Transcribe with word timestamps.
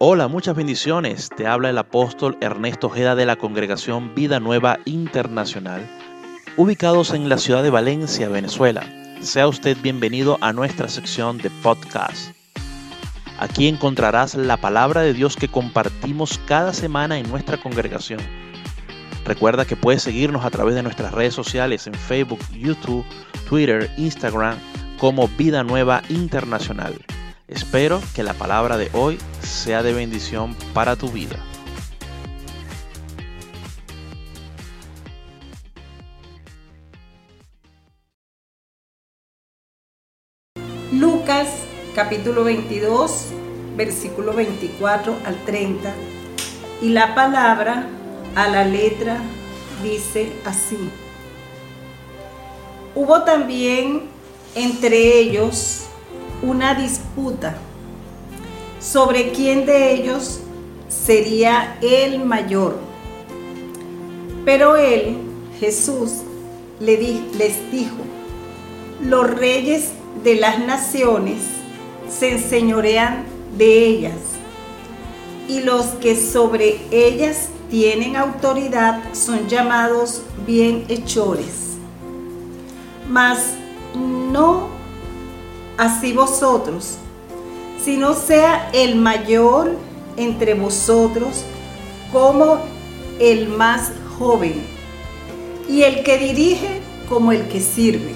Hola, 0.00 0.28
muchas 0.28 0.54
bendiciones. 0.54 1.28
Te 1.36 1.48
habla 1.48 1.70
el 1.70 1.78
apóstol 1.78 2.38
Ernesto 2.40 2.86
Ojeda 2.86 3.16
de 3.16 3.26
la 3.26 3.34
Congregación 3.34 4.14
Vida 4.14 4.38
Nueva 4.38 4.78
Internacional, 4.84 5.84
ubicados 6.56 7.12
en 7.14 7.28
la 7.28 7.36
ciudad 7.36 7.64
de 7.64 7.70
Valencia, 7.70 8.28
Venezuela. 8.28 8.86
Sea 9.20 9.48
usted 9.48 9.76
bienvenido 9.82 10.38
a 10.40 10.52
nuestra 10.52 10.86
sección 10.86 11.38
de 11.38 11.50
podcast. 11.50 12.32
Aquí 13.40 13.66
encontrarás 13.66 14.36
la 14.36 14.56
palabra 14.56 15.00
de 15.00 15.14
Dios 15.14 15.34
que 15.34 15.48
compartimos 15.48 16.38
cada 16.46 16.72
semana 16.72 17.18
en 17.18 17.28
nuestra 17.28 17.56
congregación. 17.56 18.20
Recuerda 19.24 19.64
que 19.64 19.74
puedes 19.74 20.02
seguirnos 20.02 20.44
a 20.44 20.50
través 20.50 20.76
de 20.76 20.84
nuestras 20.84 21.12
redes 21.12 21.34
sociales 21.34 21.88
en 21.88 21.94
Facebook, 21.94 22.38
YouTube, 22.52 23.04
Twitter, 23.48 23.90
Instagram 23.96 24.58
como 25.00 25.26
Vida 25.26 25.64
Nueva 25.64 26.02
Internacional. 26.08 26.94
Espero 27.48 28.02
que 28.14 28.22
la 28.22 28.34
palabra 28.34 28.76
de 28.76 28.90
hoy 28.92 29.18
sea 29.40 29.82
de 29.82 29.94
bendición 29.94 30.54
para 30.74 30.96
tu 30.96 31.08
vida. 31.08 31.42
Lucas 40.92 41.48
capítulo 41.94 42.44
22, 42.44 43.28
versículo 43.76 44.34
24 44.34 45.16
al 45.24 45.44
30. 45.46 45.94
Y 46.82 46.90
la 46.90 47.14
palabra 47.14 47.88
a 48.34 48.46
la 48.48 48.66
letra 48.66 49.22
dice 49.82 50.30
así. 50.44 50.90
Hubo 52.94 53.22
también 53.22 54.02
entre 54.54 55.18
ellos 55.18 55.87
una 56.42 56.74
disputa 56.74 57.56
sobre 58.80 59.32
quién 59.32 59.66
de 59.66 59.92
ellos 59.92 60.40
sería 60.88 61.78
el 61.82 62.24
mayor. 62.24 62.78
Pero 64.44 64.76
él, 64.76 65.18
Jesús, 65.58 66.22
les 66.80 67.70
dijo, 67.70 67.96
los 69.02 69.30
reyes 69.30 69.90
de 70.22 70.36
las 70.36 70.58
naciones 70.60 71.38
se 72.08 72.32
enseñorean 72.32 73.24
de 73.56 73.86
ellas 73.86 74.16
y 75.48 75.60
los 75.60 75.86
que 76.00 76.16
sobre 76.16 76.80
ellas 76.90 77.48
tienen 77.70 78.16
autoridad 78.16 79.02
son 79.12 79.48
llamados 79.48 80.22
bienhechores. 80.46 81.76
Mas 83.08 83.54
no 83.94 84.77
así 85.78 86.12
vosotros, 86.12 86.98
sino 87.82 88.12
sea 88.12 88.68
el 88.74 88.96
mayor 88.96 89.76
entre 90.16 90.54
vosotros 90.54 91.44
como 92.12 92.58
el 93.20 93.48
más 93.48 93.92
joven, 94.18 94.66
y 95.68 95.82
el 95.82 96.02
que 96.02 96.18
dirige 96.18 96.80
como 97.08 97.32
el 97.32 97.48
que 97.48 97.60
sirve. 97.60 98.12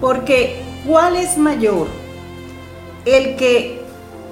Porque, 0.00 0.60
¿cuál 0.86 1.16
es 1.16 1.38
mayor? 1.38 1.86
¿El 3.04 3.36
que 3.36 3.82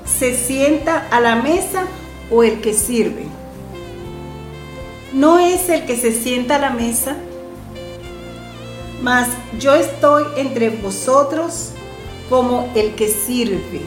se 0.04 0.36
sienta 0.36 1.06
a 1.10 1.20
la 1.20 1.36
mesa 1.36 1.84
o 2.30 2.42
el 2.42 2.60
que 2.60 2.74
sirve? 2.74 3.26
¿No 5.12 5.38
es 5.38 5.68
el 5.68 5.86
que 5.86 5.96
se 5.96 6.12
sienta 6.12 6.56
a 6.56 6.58
la 6.58 6.70
mesa? 6.70 7.16
Mas 9.04 9.28
yo 9.58 9.74
estoy 9.74 10.24
entre 10.36 10.70
vosotros 10.70 11.72
como 12.30 12.70
el 12.74 12.94
que 12.94 13.08
sirve. 13.08 13.82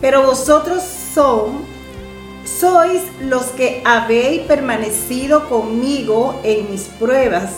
Pero 0.00 0.24
vosotros 0.24 0.82
sois 1.14 3.02
los 3.20 3.44
que 3.56 3.82
habéis 3.84 4.42
permanecido 4.42 5.48
conmigo 5.48 6.40
en 6.42 6.68
mis 6.72 6.82
pruebas. 6.98 7.52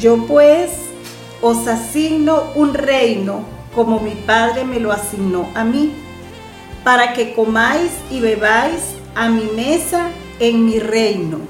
Yo 0.00 0.16
pues 0.26 0.70
os 1.42 1.68
asigno 1.68 2.44
un 2.54 2.72
reino 2.72 3.44
como 3.74 4.00
mi 4.00 4.12
Padre 4.12 4.64
me 4.64 4.80
lo 4.80 4.92
asignó 4.92 5.50
a 5.54 5.62
mí, 5.62 5.92
para 6.82 7.12
que 7.12 7.34
comáis 7.34 7.92
y 8.10 8.20
bebáis 8.20 8.94
a 9.14 9.28
mi 9.28 9.44
mesa 9.54 10.08
en 10.40 10.64
mi 10.64 10.78
reino. 10.78 11.40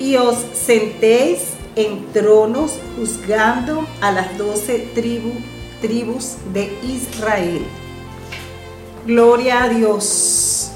Y 0.00 0.16
os 0.16 0.36
sentéis 0.54 1.53
en 1.76 2.12
tronos 2.12 2.78
juzgando 2.96 3.86
a 4.00 4.12
las 4.12 4.36
doce 4.38 4.90
tribus 4.94 6.36
de 6.52 6.78
Israel. 6.82 7.64
Gloria 9.06 9.64
a 9.64 9.68
Dios. 9.68 10.70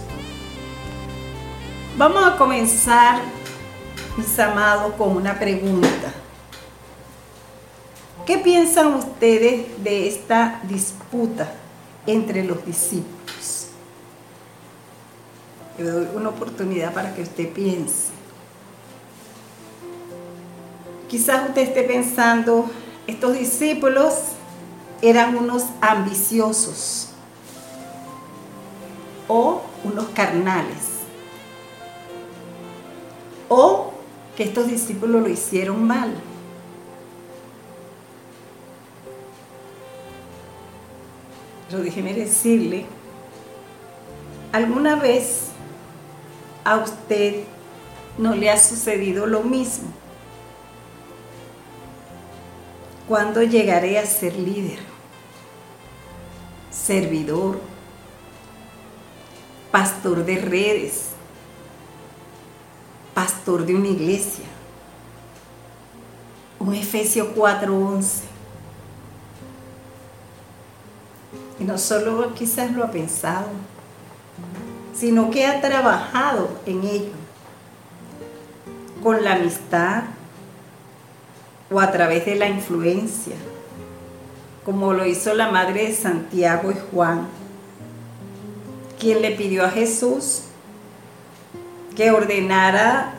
Vamos 1.97 2.25
a 2.25 2.37
comenzar, 2.37 3.21
mis 4.17 4.39
amados, 4.39 4.93
con 4.95 5.17
una 5.17 5.39
pregunta. 5.39 6.13
¿Qué 8.27 8.39
piensan 8.39 8.95
ustedes 8.95 9.83
de 9.83 10.09
esta 10.09 10.61
disputa 10.65 11.51
entre 12.07 12.45
los 12.45 12.65
discípulos? 12.67 13.69
Le 15.79 15.85
doy 15.85 16.09
una 16.15 16.29
oportunidad 16.29 16.93
para 16.93 17.15
que 17.15 17.23
usted 17.23 17.51
piense. 17.53 18.18
Quizás 21.09 21.49
usted 21.49 21.63
esté 21.63 21.85
pensando, 21.85 22.71
estos 23.07 23.33
discípulos 23.39 24.15
eran 25.01 25.37
unos 25.37 25.65
ambiciosos 25.81 27.09
o 29.27 29.63
unos 29.85 30.09
carnales. 30.09 30.99
O 33.49 33.93
que 34.37 34.45
estos 34.45 34.69
discípulos 34.69 35.23
lo 35.23 35.29
hicieron 35.29 35.87
mal. 35.87 36.13
Pero 41.71 41.83
déjeme 41.83 42.13
decirle, 42.13 42.85
¿alguna 44.53 44.97
vez 44.97 45.49
a 46.65 46.77
usted 46.77 47.45
no 48.19 48.35
le 48.35 48.51
ha 48.51 48.59
sucedido 48.59 49.27
lo 49.27 49.43
mismo? 49.43 49.89
¿Cuándo 53.09 53.43
llegaré 53.43 53.99
a 53.99 54.05
ser 54.05 54.37
líder? 54.37 54.81
Servidor, 56.71 57.59
pastor 59.71 60.27
de 60.27 60.37
redes, 60.37 61.07
pastor 63.15 63.65
de 63.65 63.75
una 63.75 63.89
iglesia. 63.89 64.45
Un 66.59 66.75
Efesio 66.75 67.35
4:11. 67.35 68.25
Y 71.61 71.65
no 71.65 71.79
solo 71.79 72.35
quizás 72.35 72.71
lo 72.73 72.85
ha 72.85 72.91
pensado, 72.91 73.49
sino 74.95 75.31
que 75.31 75.47
ha 75.47 75.63
trabajado 75.63 76.51
en 76.67 76.85
ello, 76.85 77.13
con 79.03 79.25
la 79.25 79.37
amistad, 79.37 80.03
o 81.71 81.81
a 81.81 81.91
través 81.91 82.25
de 82.25 82.35
la 82.35 82.49
influencia, 82.49 83.37
como 84.65 84.93
lo 84.93 85.07
hizo 85.07 85.35
la 85.35 85.51
madre 85.51 85.89
de 85.89 85.95
Santiago 85.95 86.71
y 86.71 86.77
Juan, 86.91 87.29
quien 88.99 89.23
le 89.23 89.33
pidió 89.33 89.65
a 89.65 89.71
Jesús 89.71 90.43
que 91.95 92.11
ordenara 92.11 93.15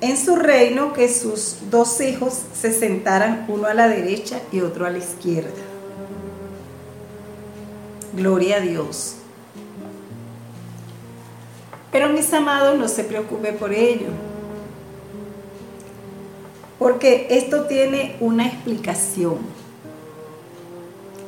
en 0.00 0.16
su 0.16 0.36
reino 0.36 0.92
que 0.92 1.08
sus 1.08 1.56
dos 1.70 2.00
hijos 2.00 2.42
se 2.54 2.72
sentaran 2.72 3.44
uno 3.48 3.66
a 3.66 3.74
la 3.74 3.88
derecha 3.88 4.40
y 4.50 4.60
otro 4.60 4.86
a 4.86 4.90
la 4.90 4.98
izquierda. 4.98 5.50
Gloria 8.14 8.56
a 8.56 8.60
Dios. 8.60 9.16
Pero 11.92 12.08
mis 12.08 12.32
amados, 12.32 12.78
no 12.78 12.88
se 12.88 13.04
preocupe 13.04 13.52
por 13.52 13.72
ello 13.72 14.29
porque 16.80 17.26
esto 17.28 17.66
tiene 17.66 18.16
una 18.20 18.46
explicación 18.46 19.36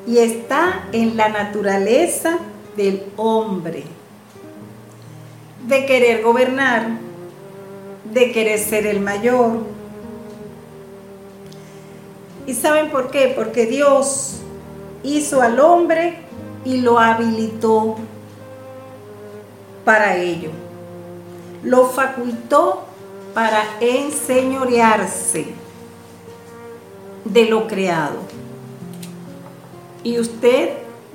y 0.07 0.17
está 0.17 0.89
en 0.93 1.19
la 1.19 1.29
naturaleza 1.29 2.39
del 2.75 3.05
hombre, 3.19 3.85
de 5.69 5.85
querer 5.85 6.23
gobernar, 6.23 6.89
de 8.13 8.33
querer 8.33 8.59
ser 8.59 8.87
el 8.87 9.01
mayor. 9.01 9.59
¿Y 12.47 12.55
saben 12.55 12.91
por 12.91 13.11
qué? 13.11 13.31
Porque 13.37 13.67
Dios 13.67 14.39
hizo 15.03 15.43
al 15.43 15.61
hombre 15.61 16.17
y 16.65 16.79
lo 16.79 16.99
habilitó 16.99 17.97
para 19.85 20.17
ello. 20.17 20.51
Lo 21.63 21.91
facultó 21.91 22.87
para 23.35 23.65
enseñorearse 23.81 25.47
de 27.25 27.45
lo 27.47 27.67
creado. 27.67 28.19
Y 30.05 30.19
usted 30.19 30.71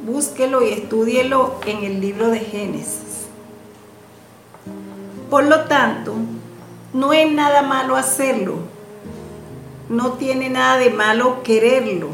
búsquelo 0.05 0.63
y 0.63 0.71
estúdielo 0.71 1.55
en 1.65 1.83
el 1.83 2.01
libro 2.01 2.29
de 2.29 2.39
Génesis. 2.39 3.27
Por 5.29 5.43
lo 5.45 5.65
tanto, 5.65 6.15
no 6.93 7.13
es 7.13 7.31
nada 7.31 7.61
malo 7.61 7.95
hacerlo. 7.95 8.55
No 9.89 10.13
tiene 10.13 10.49
nada 10.49 10.77
de 10.77 10.89
malo 10.89 11.43
quererlo. 11.43 12.09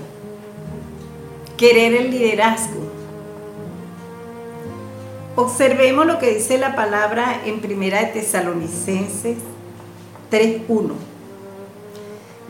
Querer 1.58 1.94
el 1.94 2.12
liderazgo. 2.12 2.82
Observemos 5.36 6.06
lo 6.06 6.20
que 6.20 6.34
dice 6.34 6.58
la 6.58 6.76
palabra 6.76 7.42
en 7.46 7.60
Primera 7.60 8.00
de 8.00 8.08
Tesalonicenses 8.08 9.38
3.1. 10.34 10.94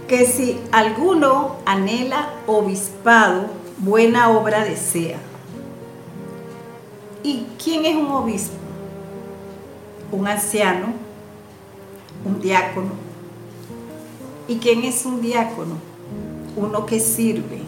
Que 0.07 0.25
si 0.25 0.57
alguno 0.71 1.57
anhela 1.65 2.29
obispado, 2.47 3.47
buena 3.79 4.29
obra 4.29 4.63
desea. 4.63 5.17
¿Y 7.23 7.45
quién 7.61 7.85
es 7.85 7.97
un 7.97 8.07
obispo? 8.07 8.55
Un 10.13 10.25
anciano, 10.29 10.93
un 12.23 12.39
diácono. 12.39 12.91
¿Y 14.47 14.59
quién 14.59 14.85
es 14.85 15.05
un 15.05 15.21
diácono? 15.21 15.75
Uno 16.55 16.85
que 16.85 17.01
sirve. 17.01 17.63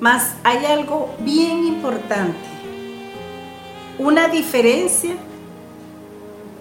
Mas 0.00 0.34
hay 0.44 0.64
algo 0.64 1.10
bien 1.20 1.64
importante, 1.64 2.38
una 3.98 4.28
diferencia 4.28 5.14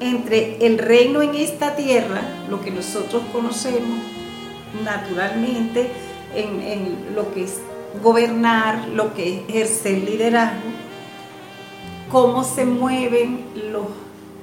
entre 0.02 0.66
el 0.66 0.80
reino 0.80 1.22
en 1.22 1.36
esta 1.36 1.76
tierra, 1.76 2.22
lo 2.50 2.60
que 2.62 2.72
nosotros 2.72 3.22
conocemos 3.32 4.00
naturalmente, 4.84 5.92
en, 6.34 7.14
lo 7.16 7.34
que 7.34 7.44
es 7.44 7.60
gobernar, 8.02 8.88
lo 8.90 9.14
que 9.14 9.38
es 9.38 9.50
ejercer 9.50 10.00
liderazgo, 10.00 10.70
cómo 12.12 12.44
se 12.44 12.66
mueven 12.66 13.46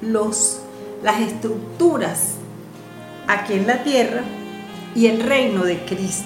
los, 0.00 0.60
las 1.02 1.20
estructuras 1.20 2.34
aquí 3.26 3.54
en 3.54 3.66
la 3.66 3.82
tierra 3.82 4.22
y 4.94 5.06
el 5.06 5.22
reino 5.22 5.64
de 5.64 5.78
Cristo. 5.84 6.24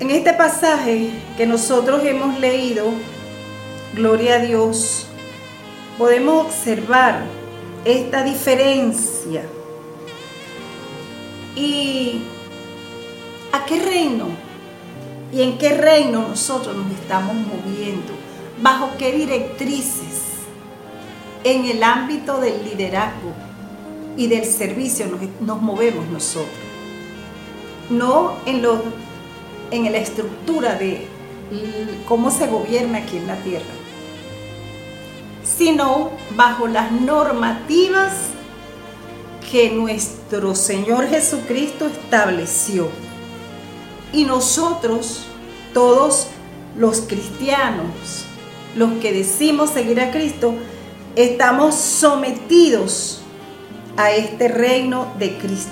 En 0.00 0.10
este 0.10 0.32
pasaje 0.32 1.10
que 1.36 1.46
nosotros 1.46 2.04
hemos 2.04 2.38
leído, 2.40 2.86
Gloria 3.94 4.34
a 4.34 4.38
Dios, 4.40 5.06
podemos 5.98 6.46
observar 6.46 7.24
esta 7.84 8.22
diferencia. 8.22 9.42
¿Y 11.56 12.22
a 13.52 13.64
qué 13.64 13.80
reino? 13.80 14.26
¿Y 15.32 15.42
en 15.42 15.58
qué 15.58 15.74
reino 15.74 16.28
nosotros 16.28 16.76
nos 16.76 16.90
estamos 16.92 17.34
moviendo? 17.34 18.12
¿Bajo 18.60 18.90
qué 18.98 19.12
directrices? 19.12 20.22
En 21.44 21.66
el 21.66 21.82
ámbito 21.82 22.40
del 22.40 22.64
liderazgo 22.64 23.32
y 24.16 24.28
del 24.28 24.44
servicio 24.44 25.06
nos, 25.06 25.20
nos 25.40 25.60
movemos 25.60 26.06
nosotros. 26.08 26.48
No 27.90 28.34
en 28.46 28.62
los 28.62 28.80
en 29.70 29.90
la 29.90 29.98
estructura 29.98 30.74
de 30.74 31.06
cómo 32.06 32.30
se 32.30 32.46
gobierna 32.46 32.98
aquí 32.98 33.16
en 33.16 33.26
la 33.26 33.36
tierra, 33.36 33.64
sino 35.56 36.10
bajo 36.36 36.66
las 36.66 36.90
normativas 36.92 38.12
que 39.50 39.70
nuestro 39.70 40.54
Señor 40.54 41.08
Jesucristo 41.08 41.86
estableció. 41.86 42.88
Y 44.12 44.24
nosotros, 44.24 45.26
todos 45.72 46.28
los 46.76 47.02
cristianos, 47.02 48.24
los 48.76 48.92
que 48.94 49.12
decimos 49.12 49.70
seguir 49.70 50.00
a 50.00 50.10
Cristo, 50.10 50.54
estamos 51.14 51.74
sometidos 51.74 53.20
a 53.96 54.10
este 54.10 54.48
reino 54.48 55.12
de 55.18 55.38
Cristo. 55.38 55.70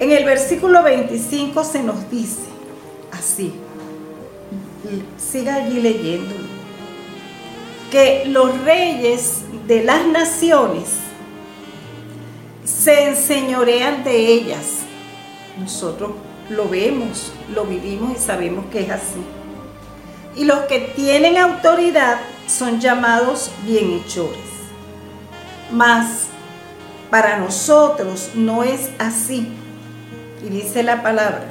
En 0.00 0.10
el 0.10 0.24
versículo 0.24 0.82
25 0.82 1.62
se 1.64 1.82
nos 1.82 2.10
dice 2.10 2.42
así, 3.12 3.52
siga 5.16 5.54
allí 5.54 5.80
leyendo, 5.80 6.34
que 7.94 8.24
los 8.26 8.60
reyes 8.64 9.42
de 9.68 9.84
las 9.84 10.04
naciones 10.04 10.96
se 12.64 13.04
enseñorean 13.06 14.02
de 14.02 14.16
ellas. 14.32 14.80
Nosotros 15.60 16.10
lo 16.50 16.68
vemos, 16.68 17.32
lo 17.54 17.64
vivimos 17.64 18.16
y 18.16 18.20
sabemos 18.20 18.64
que 18.72 18.80
es 18.80 18.90
así. 18.90 19.22
Y 20.34 20.44
los 20.44 20.58
que 20.62 20.80
tienen 20.96 21.38
autoridad 21.38 22.18
son 22.48 22.80
llamados 22.80 23.52
bienhechores. 23.64 24.42
Mas 25.70 26.24
para 27.10 27.38
nosotros 27.38 28.30
no 28.34 28.64
es 28.64 28.90
así 28.98 29.46
y 30.44 30.48
dice 30.48 30.82
la 30.82 31.00
palabra, 31.00 31.46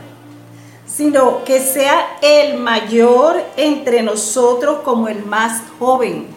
sino 0.96 1.44
que 1.44 1.60
sea 1.60 2.18
el 2.22 2.58
mayor 2.60 3.44
entre 3.58 4.04
nosotros 4.04 4.82
como 4.84 5.08
el 5.08 5.26
más 5.26 5.62
joven 5.80 6.28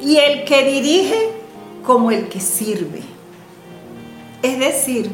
y 0.00 0.16
el 0.16 0.44
que 0.44 0.64
dirige 0.64 1.30
como 1.84 2.10
el 2.10 2.28
que 2.28 2.40
sirve. 2.40 3.02
Es 4.42 4.58
decir, 4.58 5.10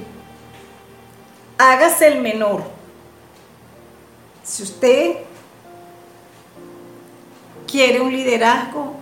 hágase 1.58 2.06
el 2.06 2.20
menor. 2.20 2.62
Si 4.44 4.62
usted 4.62 5.16
quiere 7.66 8.00
un 8.00 8.12
liderazgo 8.12 8.94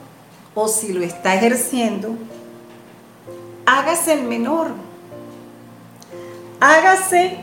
o 0.55 0.69
si 0.69 0.93
lo 0.93 1.05
está 1.05 1.35
ejerciendo, 1.35 2.17
hágase 3.67 4.15
el 4.15 4.23
menor 4.23 4.87
hágase 6.61 7.39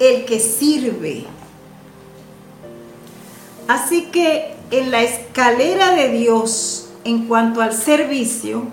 el 0.00 0.24
que 0.24 0.40
sirve. 0.40 1.26
Así 3.68 4.06
que 4.06 4.54
en 4.72 4.90
la 4.90 5.02
escalera 5.02 5.94
de 5.94 6.08
Dios, 6.08 6.88
en 7.04 7.26
cuanto 7.26 7.60
al 7.60 7.72
servicio, 7.72 8.64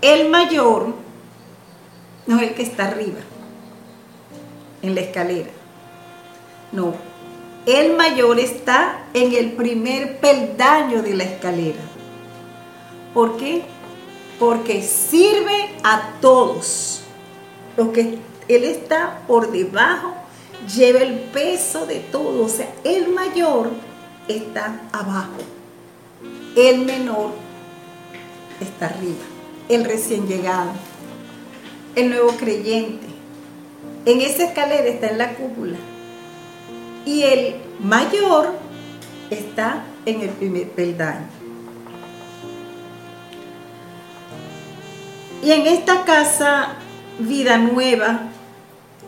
el 0.00 0.28
mayor 0.28 0.94
no 2.26 2.36
es 2.36 2.48
el 2.48 2.54
que 2.54 2.62
está 2.62 2.88
arriba, 2.88 3.20
en 4.82 4.94
la 4.94 5.02
escalera. 5.02 5.50
No, 6.72 6.94
el 7.66 7.96
mayor 7.96 8.40
está 8.40 9.06
en 9.14 9.32
el 9.34 9.52
primer 9.52 10.18
peldaño 10.18 11.02
de 11.02 11.14
la 11.14 11.24
escalera. 11.24 11.80
¿Por 13.14 13.36
qué? 13.36 13.62
Porque 14.38 14.82
sirve 14.82 15.70
a 15.82 16.12
todos 16.20 17.02
los 17.76 17.88
que 17.88 18.18
él 18.48 18.64
está 18.64 19.22
por 19.26 19.50
debajo, 19.50 20.14
lleva 20.74 21.00
el 21.00 21.14
peso 21.14 21.86
de 21.86 21.96
todo. 21.96 22.44
O 22.44 22.48
sea, 22.48 22.72
el 22.84 23.08
mayor 23.08 23.70
está 24.28 24.80
abajo. 24.92 25.38
El 26.56 26.84
menor 26.84 27.32
está 28.60 28.86
arriba. 28.86 29.24
El 29.68 29.84
recién 29.84 30.26
llegado. 30.26 30.70
El 31.94 32.10
nuevo 32.10 32.30
creyente. 32.32 33.06
En 34.04 34.20
esa 34.20 34.44
escalera 34.44 34.86
está 34.86 35.08
en 35.08 35.18
la 35.18 35.34
cúpula. 35.34 35.76
Y 37.04 37.22
el 37.22 37.56
mayor 37.80 38.52
está 39.30 39.84
en 40.04 40.20
el 40.20 40.30
primer 40.30 40.70
peldaño. 40.70 41.26
Y 45.42 45.52
en 45.52 45.66
esta 45.66 46.04
casa, 46.04 46.74
vida 47.18 47.58
nueva, 47.58 48.30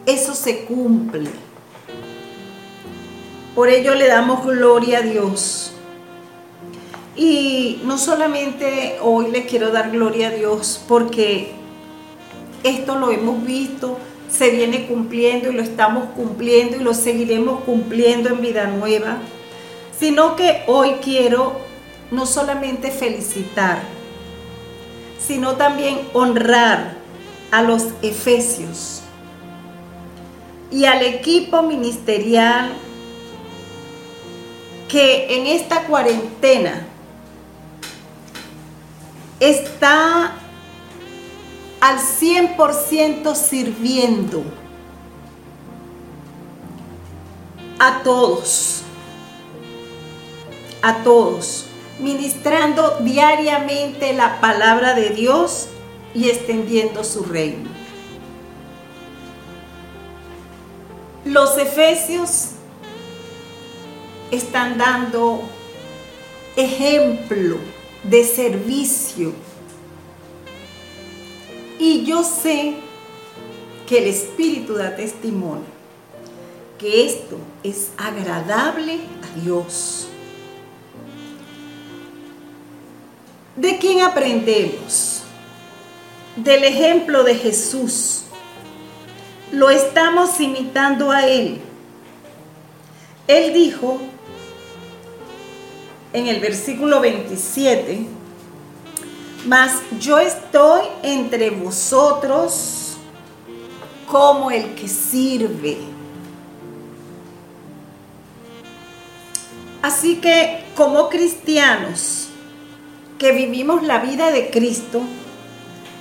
eso 0.08 0.34
se 0.34 0.64
cumple. 0.64 1.28
Por 3.54 3.68
ello 3.68 3.94
le 3.94 4.08
damos 4.08 4.44
gloria 4.44 4.98
a 4.98 5.02
Dios. 5.02 5.72
Y 7.14 7.82
no 7.84 7.98
solamente 7.98 8.96
hoy 9.02 9.30
le 9.30 9.44
quiero 9.44 9.70
dar 9.70 9.90
gloria 9.90 10.28
a 10.28 10.30
Dios 10.30 10.82
porque 10.88 11.52
esto 12.62 12.98
lo 12.98 13.10
hemos 13.10 13.44
visto, 13.44 13.98
se 14.30 14.50
viene 14.50 14.86
cumpliendo 14.86 15.50
y 15.50 15.54
lo 15.54 15.62
estamos 15.62 16.10
cumpliendo 16.16 16.76
y 16.76 16.80
lo 16.80 16.94
seguiremos 16.94 17.64
cumpliendo 17.64 18.30
en 18.30 18.40
vida 18.40 18.66
nueva, 18.68 19.18
sino 19.98 20.36
que 20.36 20.62
hoy 20.68 20.92
quiero 21.02 21.60
no 22.10 22.24
solamente 22.24 22.90
felicitar, 22.90 23.82
sino 25.18 25.56
también 25.56 26.00
honrar 26.14 26.96
a 27.50 27.62
los 27.62 27.88
efesios 28.00 28.97
y 30.70 30.84
al 30.84 31.02
equipo 31.02 31.62
ministerial 31.62 32.72
que 34.88 35.36
en 35.36 35.46
esta 35.46 35.82
cuarentena 35.86 36.86
está 39.40 40.32
al 41.80 41.98
100% 41.98 43.34
sirviendo. 43.34 44.44
a 47.78 48.02
todos, 48.02 48.82
a 50.82 51.02
todos, 51.04 51.66
ministrando 52.00 52.98
diariamente 53.00 54.12
la 54.14 54.40
palabra 54.40 54.94
de 54.94 55.10
Dios 55.10 55.68
y 56.14 56.28
extendiendo 56.28 57.04
su 57.04 57.24
reino. 57.24 57.67
Los 61.38 61.56
efesios 61.56 62.48
están 64.32 64.76
dando 64.76 65.40
ejemplo 66.56 67.58
de 68.02 68.24
servicio. 68.24 69.32
Y 71.78 72.04
yo 72.04 72.24
sé 72.24 72.74
que 73.86 73.98
el 73.98 74.08
Espíritu 74.08 74.74
da 74.74 74.96
testimonio 74.96 75.70
que 76.76 77.06
esto 77.06 77.38
es 77.62 77.90
agradable 77.96 78.94
a 79.22 79.40
Dios. 79.40 80.08
¿De 83.54 83.78
quién 83.78 84.00
aprendemos? 84.00 85.22
Del 86.34 86.64
ejemplo 86.64 87.22
de 87.22 87.36
Jesús. 87.36 88.24
Lo 89.52 89.70
estamos 89.70 90.38
imitando 90.40 91.10
a 91.10 91.26
Él. 91.26 91.60
Él 93.26 93.52
dijo 93.52 93.98
en 96.12 96.28
el 96.28 96.40
versículo 96.40 97.00
27, 97.00 98.06
mas 99.46 99.80
yo 100.00 100.18
estoy 100.18 100.82
entre 101.02 101.50
vosotros 101.50 102.96
como 104.06 104.50
el 104.50 104.74
que 104.74 104.88
sirve. 104.88 105.78
Así 109.82 110.16
que 110.16 110.64
como 110.76 111.08
cristianos 111.08 112.28
que 113.18 113.32
vivimos 113.32 113.82
la 113.82 113.98
vida 113.98 114.30
de 114.30 114.50
Cristo, 114.50 115.02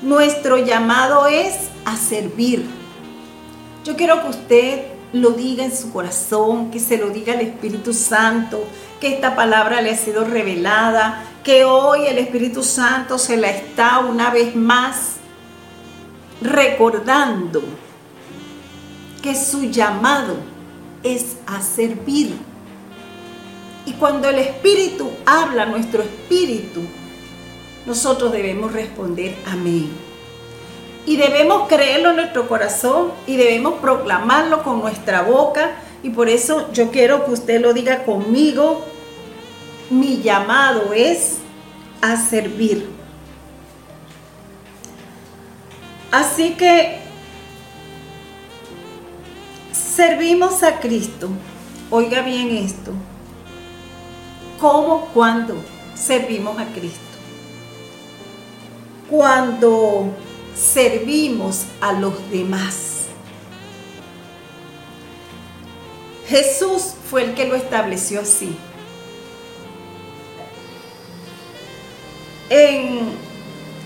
nuestro 0.02 0.58
llamado 0.58 1.28
es 1.28 1.56
a 1.86 1.98
servir. 1.98 2.77
Yo 3.88 3.96
quiero 3.96 4.22
que 4.22 4.28
usted 4.28 4.82
lo 5.14 5.30
diga 5.30 5.64
en 5.64 5.74
su 5.74 5.94
corazón, 5.94 6.72
que 6.72 6.80
se 6.82 6.98
lo 6.98 7.10
diga 7.10 7.32
al 7.32 7.40
Espíritu 7.40 7.94
Santo, 7.94 8.66
que 9.00 9.14
esta 9.14 9.34
palabra 9.34 9.80
le 9.80 9.92
ha 9.92 9.96
sido 9.96 10.26
revelada, 10.26 11.24
que 11.42 11.64
hoy 11.64 12.06
el 12.06 12.18
Espíritu 12.18 12.64
Santo 12.64 13.18
se 13.18 13.38
la 13.38 13.50
está 13.50 14.00
una 14.00 14.30
vez 14.30 14.58
más 14.58 15.14
recordando 16.42 17.64
que 19.22 19.34
su 19.34 19.72
llamado 19.72 20.36
es 21.02 21.38
a 21.46 21.62
servir. 21.62 22.36
Y 23.86 23.94
cuando 23.94 24.28
el 24.28 24.40
Espíritu 24.40 25.10
habla 25.26 25.66
nuestro 25.66 26.04
espíritu, 26.04 26.82
nosotros 27.86 28.34
debemos 28.34 28.74
responder 28.74 29.34
amén. 29.46 30.07
Y 31.08 31.16
debemos 31.16 31.70
creerlo 31.70 32.10
en 32.10 32.18
nuestro 32.18 32.50
corazón 32.50 33.14
y 33.26 33.38
debemos 33.38 33.76
proclamarlo 33.76 34.62
con 34.62 34.82
nuestra 34.82 35.22
boca. 35.22 35.72
Y 36.04 36.10
por 36.10 36.28
eso 36.28 36.70
yo 36.74 36.92
quiero 36.92 37.24
que 37.24 37.32
usted 37.32 37.62
lo 37.62 37.74
diga 37.74 38.04
conmigo. 38.04 38.86
Mi 39.90 40.22
llamado 40.22 40.92
es 40.94 41.38
a 42.02 42.18
servir. 42.18 42.90
Así 46.12 46.56
que 46.56 47.00
servimos 49.72 50.62
a 50.62 50.82
Cristo. 50.82 51.30
Oiga 51.90 52.22
bien 52.22 52.50
esto. 52.50 52.92
¿Cómo? 54.60 55.06
Cuando 55.14 55.56
servimos 55.96 56.60
a 56.60 56.66
Cristo. 56.66 57.00
Cuando 59.10 60.14
servimos 60.58 61.66
a 61.82 61.94
los 61.94 62.14
demás. 62.32 63.06
Jesús 66.28 66.94
fue 67.10 67.24
el 67.24 67.34
que 67.36 67.46
lo 67.46 67.56
estableció 67.56 68.22
así. 68.22 68.58
En, 72.50 73.00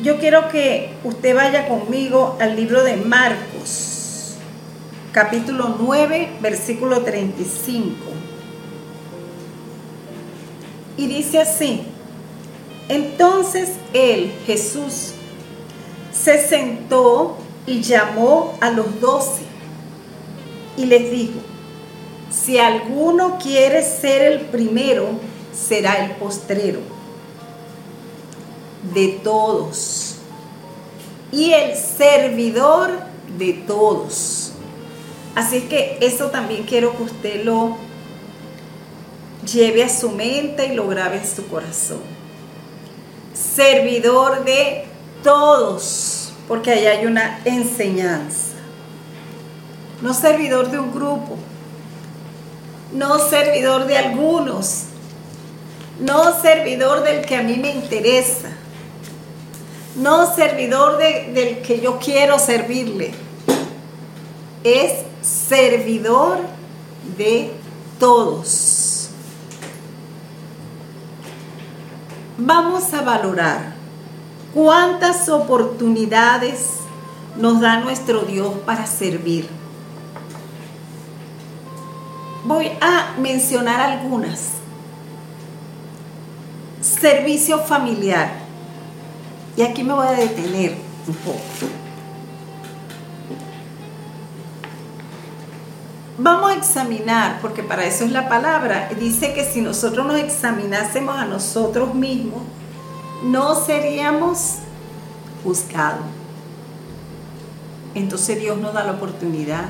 yo 0.01 0.17
quiero 0.17 0.49
que 0.49 0.93
usted 1.03 1.35
vaya 1.35 1.67
conmigo 1.67 2.37
al 2.39 2.55
libro 2.55 2.83
de 2.83 2.95
Marcos, 2.95 4.35
capítulo 5.11 5.75
9, 5.79 6.37
versículo 6.41 7.01
35. 7.01 7.95
Y 10.97 11.07
dice 11.07 11.39
así, 11.39 11.83
entonces 12.89 13.71
él, 13.93 14.31
Jesús, 14.45 15.13
se 16.11 16.45
sentó 16.47 17.37
y 17.65 17.81
llamó 17.81 18.57
a 18.61 18.69
los 18.71 18.99
doce 18.99 19.43
y 20.77 20.85
les 20.85 21.11
dijo, 21.11 21.39
si 22.29 22.57
alguno 22.57 23.37
quiere 23.41 23.83
ser 23.83 24.31
el 24.31 24.41
primero, 24.41 25.09
será 25.53 26.05
el 26.05 26.11
postrero 26.11 26.79
de 28.93 29.19
todos 29.23 30.15
y 31.31 31.51
el 31.51 31.75
servidor 31.75 32.91
de 33.37 33.53
todos. 33.53 34.53
Así 35.35 35.61
que 35.61 35.97
eso 36.01 36.27
también 36.27 36.63
quiero 36.63 36.95
que 36.97 37.03
usted 37.03 37.43
lo 37.43 37.77
lleve 39.51 39.83
a 39.83 39.89
su 39.89 40.09
mente 40.11 40.67
y 40.67 40.75
lo 40.75 40.87
grabe 40.87 41.17
en 41.17 41.27
su 41.27 41.47
corazón. 41.47 42.01
Servidor 43.33 44.43
de 44.43 44.90
todos, 45.23 46.33
porque 46.47 46.71
ahí 46.71 46.85
hay 46.85 47.05
una 47.05 47.39
enseñanza. 47.45 48.51
No 50.01 50.13
servidor 50.13 50.71
de 50.71 50.79
un 50.79 50.91
grupo, 50.91 51.37
no 52.93 53.19
servidor 53.19 53.85
de 53.85 53.97
algunos, 53.97 54.85
no 55.99 56.41
servidor 56.41 57.03
del 57.03 57.23
que 57.25 57.35
a 57.35 57.43
mí 57.43 57.57
me 57.57 57.71
interesa, 57.71 58.49
no 59.95 60.33
servidor 60.33 60.97
del 60.97 61.61
que 61.61 61.79
yo 61.79 61.99
quiero 61.99 62.39
servirle, 62.39 63.13
es 64.63 65.03
servidor 65.21 66.39
de 67.17 67.51
todos. 67.99 69.09
Vamos 72.37 72.91
a 72.93 73.01
valorar 73.01 73.80
cuántas 74.53 75.29
oportunidades 75.29 76.77
nos 77.37 77.61
da 77.61 77.79
nuestro 77.79 78.21
Dios 78.21 78.53
para 78.65 78.85
servir. 78.85 79.49
Voy 82.43 82.71
a 82.81 83.15
mencionar 83.19 83.79
algunas. 83.79 84.53
Servicio 86.81 87.59
familiar. 87.59 88.31
Y 89.55 89.61
aquí 89.61 89.83
me 89.83 89.93
voy 89.93 90.07
a 90.07 90.11
detener 90.11 90.75
un 91.07 91.15
poco. 91.15 91.39
Vamos 96.17 96.51
a 96.51 96.55
examinar, 96.55 97.39
porque 97.41 97.63
para 97.63 97.85
eso 97.85 98.05
es 98.05 98.11
la 98.11 98.29
palabra. 98.29 98.89
Dice 98.99 99.33
que 99.33 99.43
si 99.43 99.61
nosotros 99.61 100.05
nos 100.05 100.19
examinásemos 100.19 101.15
a 101.15 101.25
nosotros 101.25 101.95
mismos, 101.95 102.43
no 103.23 103.55
seríamos 103.55 104.57
juzgados. 105.43 106.05
Entonces 107.93 108.39
Dios 108.39 108.57
nos 108.57 108.73
da 108.73 108.83
la 108.83 108.93
oportunidad. 108.93 109.65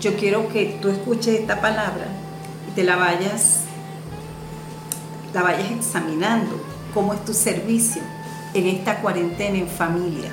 Yo 0.00 0.16
quiero 0.16 0.48
que 0.48 0.78
tú 0.82 0.88
escuches 0.88 1.40
esta 1.40 1.60
palabra 1.60 2.06
y 2.68 2.72
te 2.72 2.82
la 2.82 2.96
vayas, 2.96 3.60
la 5.32 5.42
vayas 5.42 5.70
examinando. 5.70 6.60
¿Cómo 6.92 7.14
es 7.14 7.24
tu 7.24 7.32
servicio 7.32 8.02
en 8.52 8.66
esta 8.66 9.00
cuarentena 9.00 9.58
en 9.58 9.68
familia? 9.68 10.32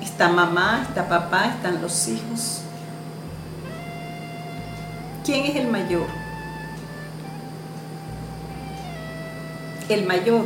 Está 0.00 0.28
mamá, 0.30 0.84
está 0.88 1.08
papá, 1.08 1.54
están 1.54 1.80
los 1.80 2.08
hijos. 2.08 2.62
¿Quién 5.24 5.44
es 5.44 5.56
el 5.56 5.68
mayor? 5.68 6.17
El 9.88 10.06
mayor 10.06 10.44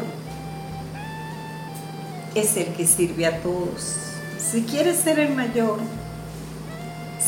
es 2.34 2.56
el 2.56 2.66
que 2.74 2.86
sirve 2.86 3.26
a 3.26 3.38
todos. 3.42 3.96
Si 4.38 4.62
quieres 4.62 4.98
ser 4.98 5.18
el 5.18 5.34
mayor, 5.34 5.78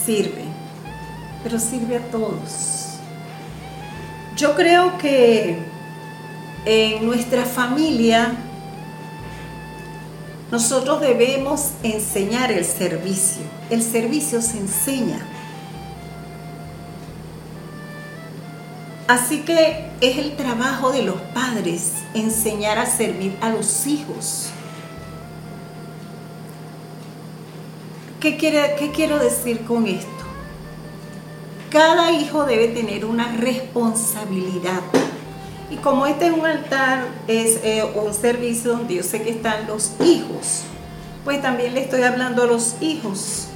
sirve, 0.05 0.45
pero 1.43 1.59
sirve 1.59 1.97
a 1.97 2.11
todos. 2.11 2.99
Yo 4.37 4.55
creo 4.55 4.97
que 4.99 5.59
en 6.65 7.05
nuestra 7.05 7.45
familia 7.45 8.33
nosotros 10.51 11.01
debemos 11.01 11.71
enseñar 11.83 12.53
el 12.53 12.65
servicio. 12.65 13.43
El 13.71 13.83
servicio 13.83 14.41
se 14.41 14.59
enseña. 14.59 15.19
Así 19.07 19.41
que 19.41 19.91
es 20.01 20.17
el 20.17 20.35
trabajo 20.35 20.91
de 20.91 21.03
los 21.03 21.21
padres 21.35 21.93
enseñar 22.15 22.79
a 22.79 22.87
servir 22.87 23.37
a 23.43 23.51
los 23.51 23.87
hijos. 23.87 24.49
¿Qué, 28.19 28.39
quiere, 28.39 28.77
qué 28.79 28.91
quiero 28.93 29.19
decir 29.19 29.67
con 29.67 29.87
esto? 29.87 30.09
Cada 31.69 32.13
hijo 32.13 32.45
debe 32.45 32.69
tener 32.69 33.05
una 33.05 33.29
responsabilidad. 33.37 34.81
Y 35.71 35.77
como 35.77 36.07
este 36.07 36.29
es 36.29 36.33
un 36.33 36.47
altar, 36.47 37.05
es 37.29 37.61
eh, 37.63 37.85
un 37.95 38.15
servicio 38.15 38.73
donde 38.73 38.95
yo 38.95 39.03
sé 39.03 39.23
que 39.23 39.31
están 39.31 39.67
los 39.67 39.93
hijos, 40.01 40.63
pues 41.25 41.43
también 41.43 41.75
le 41.75 41.83
estoy 41.83 42.03
hablando 42.05 42.45
a 42.45 42.47
los 42.47 42.77
hijos. 42.81 43.49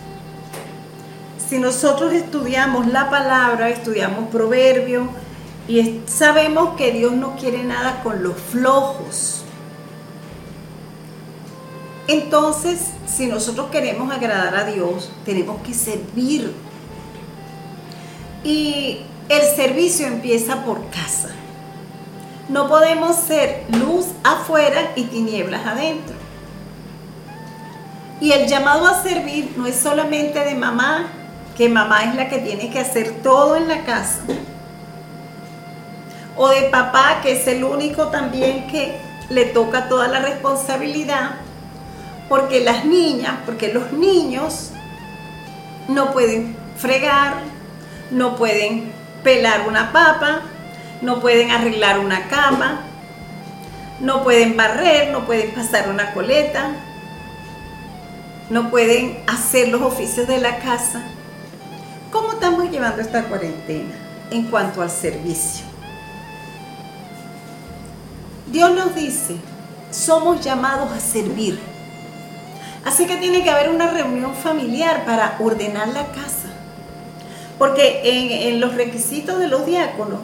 Si 1.49 1.59
nosotros 1.59 2.12
estudiamos 2.12 2.87
la 2.88 3.09
palabra, 3.09 3.71
estudiamos 3.71 4.28
proverbio 4.28 5.09
y 5.68 6.00
sabemos 6.06 6.76
que 6.76 6.92
Dios 6.92 7.12
no 7.12 7.37
quiere 7.37 7.62
nada 7.62 8.02
con 8.02 8.22
los 8.22 8.37
flojos. 8.37 9.44
Entonces, 12.06 12.92
si 13.06 13.26
nosotros 13.26 13.68
queremos 13.70 14.10
agradar 14.10 14.56
a 14.56 14.64
Dios, 14.64 15.10
tenemos 15.26 15.60
que 15.60 15.75
servir. 15.75 16.54
Y 18.42 19.00
el 19.28 19.42
servicio 19.56 20.06
empieza 20.06 20.64
por 20.64 20.88
casa. 20.88 21.28
No 22.48 22.66
podemos 22.66 23.14
ser 23.14 23.66
luz 23.78 24.06
afuera 24.25 24.92
y 24.96 25.04
tinieblas 25.04 25.66
adentro. 25.66 26.16
Y 28.22 28.32
el 28.32 28.48
llamado 28.48 28.87
a 28.87 29.02
servir 29.02 29.52
no 29.58 29.66
es 29.66 29.76
solamente 29.76 30.42
de 30.42 30.54
mamá, 30.54 31.08
que 31.58 31.68
mamá 31.68 32.04
es 32.04 32.14
la 32.14 32.30
que 32.30 32.38
tiene 32.38 32.70
que 32.70 32.80
hacer 32.80 33.20
todo 33.22 33.54
en 33.56 33.68
la 33.68 33.84
casa. 33.84 34.22
O 36.38 36.49
de 36.49 36.62
papá, 36.71 37.21
que 37.21 37.33
es 37.33 37.47
el 37.49 37.64
único 37.64 38.09
también 38.09 38.68
que 38.68 38.97
le 39.28 39.45
toca 39.47 39.88
toda 39.88 40.09
la 40.09 40.21
responsabilidad. 40.21 41.33
Porque 42.28 42.61
las 42.61 42.85
niñas, 42.85 43.35
porque 43.45 43.73
los 43.73 43.92
niños 43.92 44.71
no 45.88 46.12
pueden 46.12 46.57
fregar, 46.76 47.35
no 48.11 48.37
pueden 48.37 48.92
pelar 49.23 49.68
una 49.68 49.92
papa, 49.92 50.42
no 51.02 51.21
pueden 51.21 51.50
arreglar 51.50 51.99
una 51.99 52.28
cama, 52.28 52.83
no 54.00 54.23
pueden 54.23 54.57
barrer, 54.57 55.11
no 55.11 55.26
pueden 55.26 55.50
pasar 55.50 55.88
una 55.88 56.12
coleta, 56.12 56.71
no 58.50 58.71
pueden 58.71 59.18
hacer 59.26 59.68
los 59.68 59.83
oficios 59.83 60.26
de 60.28 60.38
la 60.38 60.59
casa. 60.59 61.02
¿Cómo 62.12 62.33
estamos 62.33 62.71
llevando 62.71 63.02
esta 63.02 63.25
cuarentena 63.25 63.95
en 64.30 64.45
cuanto 64.45 64.83
al 64.83 64.90
servicio? 64.90 65.77
Dios 68.50 68.71
nos 68.75 68.95
dice, 68.95 69.37
somos 69.90 70.40
llamados 70.40 70.90
a 70.90 71.00
servir. 71.00 71.59
Así 72.85 73.07
que 73.07 73.17
tiene 73.17 73.43
que 73.43 73.50
haber 73.50 73.69
una 73.69 73.90
reunión 73.90 74.35
familiar 74.35 75.05
para 75.05 75.37
ordenar 75.40 75.88
la 75.88 76.07
casa. 76.07 76.49
Porque 77.59 78.49
en, 78.49 78.61
los 78.61 78.75
requisitos 78.75 79.38
de 79.38 79.49
los 79.49 79.67
diáconos 79.67 80.21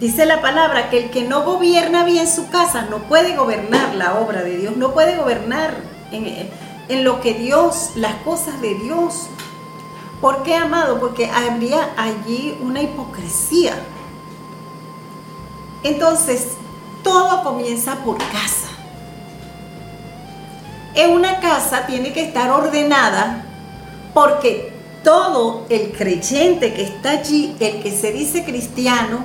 dice 0.00 0.26
la 0.26 0.42
palabra 0.42 0.90
que 0.90 1.04
el 1.04 1.10
que 1.10 1.22
no 1.22 1.44
gobierna 1.44 2.04
bien 2.04 2.28
su 2.28 2.50
casa 2.50 2.86
no 2.90 2.98
puede 3.04 3.36
gobernar 3.36 3.94
la 3.94 4.18
obra 4.18 4.42
de 4.42 4.58
Dios, 4.58 4.76
no 4.76 4.92
puede 4.92 5.16
gobernar 5.16 5.76
en, 6.10 6.50
en 6.88 7.04
lo 7.04 7.20
que 7.20 7.34
Dios, 7.34 7.92
las 7.94 8.16
cosas 8.16 8.60
de 8.60 8.74
Dios. 8.74 9.28
¿Por 10.20 10.42
qué, 10.42 10.56
amado? 10.56 11.00
Porque 11.00 11.30
habría 11.30 11.90
allí 11.96 12.58
una 12.60 12.82
hipocresía. 12.82 13.74
Entonces, 15.84 16.56
todo 17.02 17.42
comienza 17.42 17.96
por 17.96 18.18
casa. 18.18 18.68
En 20.94 21.12
una 21.12 21.40
casa 21.40 21.86
tiene 21.86 22.12
que 22.12 22.22
estar 22.22 22.50
ordenada 22.50 23.44
porque 24.12 24.72
todo 25.02 25.66
el 25.68 25.92
creyente 25.92 26.74
que 26.74 26.82
está 26.82 27.10
allí, 27.12 27.56
el 27.60 27.82
que 27.82 27.90
se 27.90 28.12
dice 28.12 28.44
cristiano, 28.44 29.24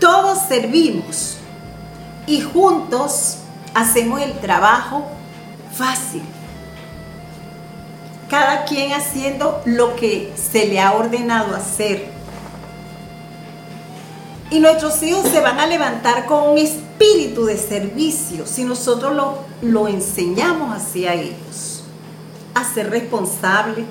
todos 0.00 0.38
servimos 0.48 1.36
y 2.26 2.40
juntos 2.40 3.38
hacemos 3.74 4.20
el 4.20 4.32
trabajo 4.40 5.04
fácil 5.72 6.22
cada 8.28 8.64
quien 8.64 8.92
haciendo 8.92 9.62
lo 9.64 9.96
que 9.96 10.32
se 10.36 10.66
le 10.66 10.80
ha 10.80 10.92
ordenado 10.94 11.54
hacer. 11.54 12.15
Y 14.50 14.60
nuestros 14.60 15.02
hijos 15.02 15.26
se 15.28 15.40
van 15.40 15.58
a 15.58 15.66
levantar 15.66 16.26
con 16.26 16.50
un 16.50 16.58
espíritu 16.58 17.46
de 17.46 17.56
servicio 17.56 18.46
si 18.46 18.64
nosotros 18.64 19.14
lo, 19.14 19.38
lo 19.62 19.88
enseñamos 19.88 20.76
hacia 20.76 21.14
ellos. 21.14 21.82
A 22.54 22.64
ser 22.64 22.90
responsables, 22.90 23.84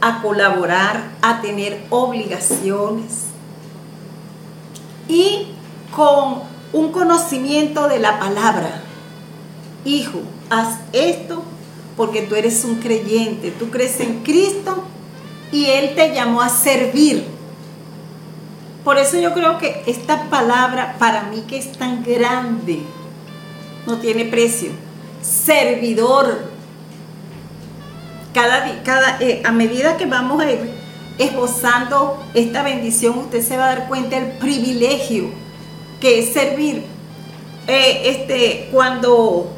a 0.00 0.22
colaborar, 0.22 1.10
a 1.22 1.40
tener 1.40 1.84
obligaciones. 1.90 3.24
Y 5.08 5.48
con 5.94 6.42
un 6.72 6.92
conocimiento 6.92 7.88
de 7.88 7.98
la 7.98 8.18
palabra. 8.18 8.82
Hijo, 9.84 10.20
haz 10.50 10.78
esto 10.92 11.42
porque 11.96 12.22
tú 12.22 12.34
eres 12.34 12.64
un 12.64 12.76
creyente, 12.76 13.50
tú 13.52 13.70
crees 13.70 14.00
en 14.00 14.22
Cristo 14.22 14.84
y 15.52 15.66
Él 15.66 15.94
te 15.94 16.12
llamó 16.14 16.42
a 16.42 16.48
servir. 16.48 17.33
Por 18.84 18.98
eso 18.98 19.18
yo 19.18 19.32
creo 19.32 19.58
que 19.58 19.82
esta 19.86 20.28
palabra 20.28 20.96
para 20.98 21.22
mí 21.24 21.42
que 21.48 21.56
es 21.56 21.72
tan 21.72 22.04
grande, 22.04 22.80
no 23.86 23.98
tiene 23.98 24.26
precio. 24.26 24.70
Servidor. 25.22 26.52
Cada, 28.34 28.82
cada 28.82 29.18
eh, 29.20 29.42
a 29.44 29.52
medida 29.52 29.96
que 29.96 30.06
vamos 30.06 30.42
a 30.42 30.50
ir 30.50 30.70
esbozando 31.18 32.22
esta 32.34 32.62
bendición, 32.62 33.18
usted 33.18 33.42
se 33.42 33.56
va 33.56 33.64
a 33.64 33.76
dar 33.76 33.88
cuenta 33.88 34.20
del 34.20 34.32
privilegio 34.32 35.30
que 36.00 36.18
es 36.18 36.34
servir. 36.34 36.84
Eh, 37.66 38.02
este, 38.04 38.68
cuando 38.70 39.50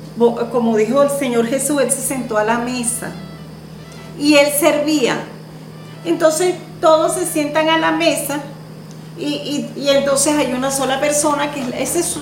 como 0.51 0.77
dijo 0.77 1.03
el 1.03 1.11
Señor 1.11 1.47
Jesús, 1.47 1.81
Él 1.83 1.91
se 1.91 2.01
sentó 2.01 2.39
a 2.39 2.45
la 2.45 2.59
mesa 2.59 3.13
y 4.19 4.35
Él 4.35 4.49
servía. 4.59 5.25
Entonces 6.05 6.55
todos 6.81 7.15
se 7.15 7.27
sientan 7.27 7.69
a 7.69 7.79
la 7.79 7.93
mesa 7.93 8.41
y, 9.19 9.89
entonces 9.89 10.37
hay 10.37 10.53
una 10.53 10.71
sola 10.71 11.01
persona 11.01 11.53
que 11.53 11.63
es 11.83 11.97
eso. 11.97 12.21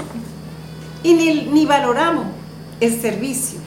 Y 1.03 1.15
ni, 1.15 1.43
ni 1.47 1.67
valoramos 1.67 2.27
el 2.81 3.01
servicio. 3.01 3.59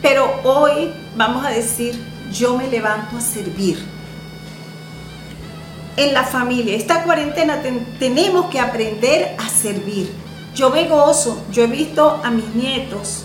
Pero 0.00 0.40
hoy 0.44 0.92
vamos 1.16 1.44
a 1.44 1.50
decir, 1.50 1.98
yo 2.32 2.56
me 2.56 2.68
levanto 2.68 3.16
a 3.16 3.20
servir. 3.20 3.78
En 5.96 6.12
la 6.12 6.24
familia, 6.24 6.74
esta 6.74 7.04
cuarentena 7.04 7.62
tenemos 7.98 8.46
que 8.46 8.58
aprender 8.58 9.36
a 9.38 9.48
servir 9.48 10.24
yo 10.54 10.70
me 10.70 10.88
gozo, 10.88 11.36
yo 11.50 11.64
he 11.64 11.66
visto 11.66 12.20
a 12.22 12.30
mis 12.30 12.46
nietos 12.54 13.24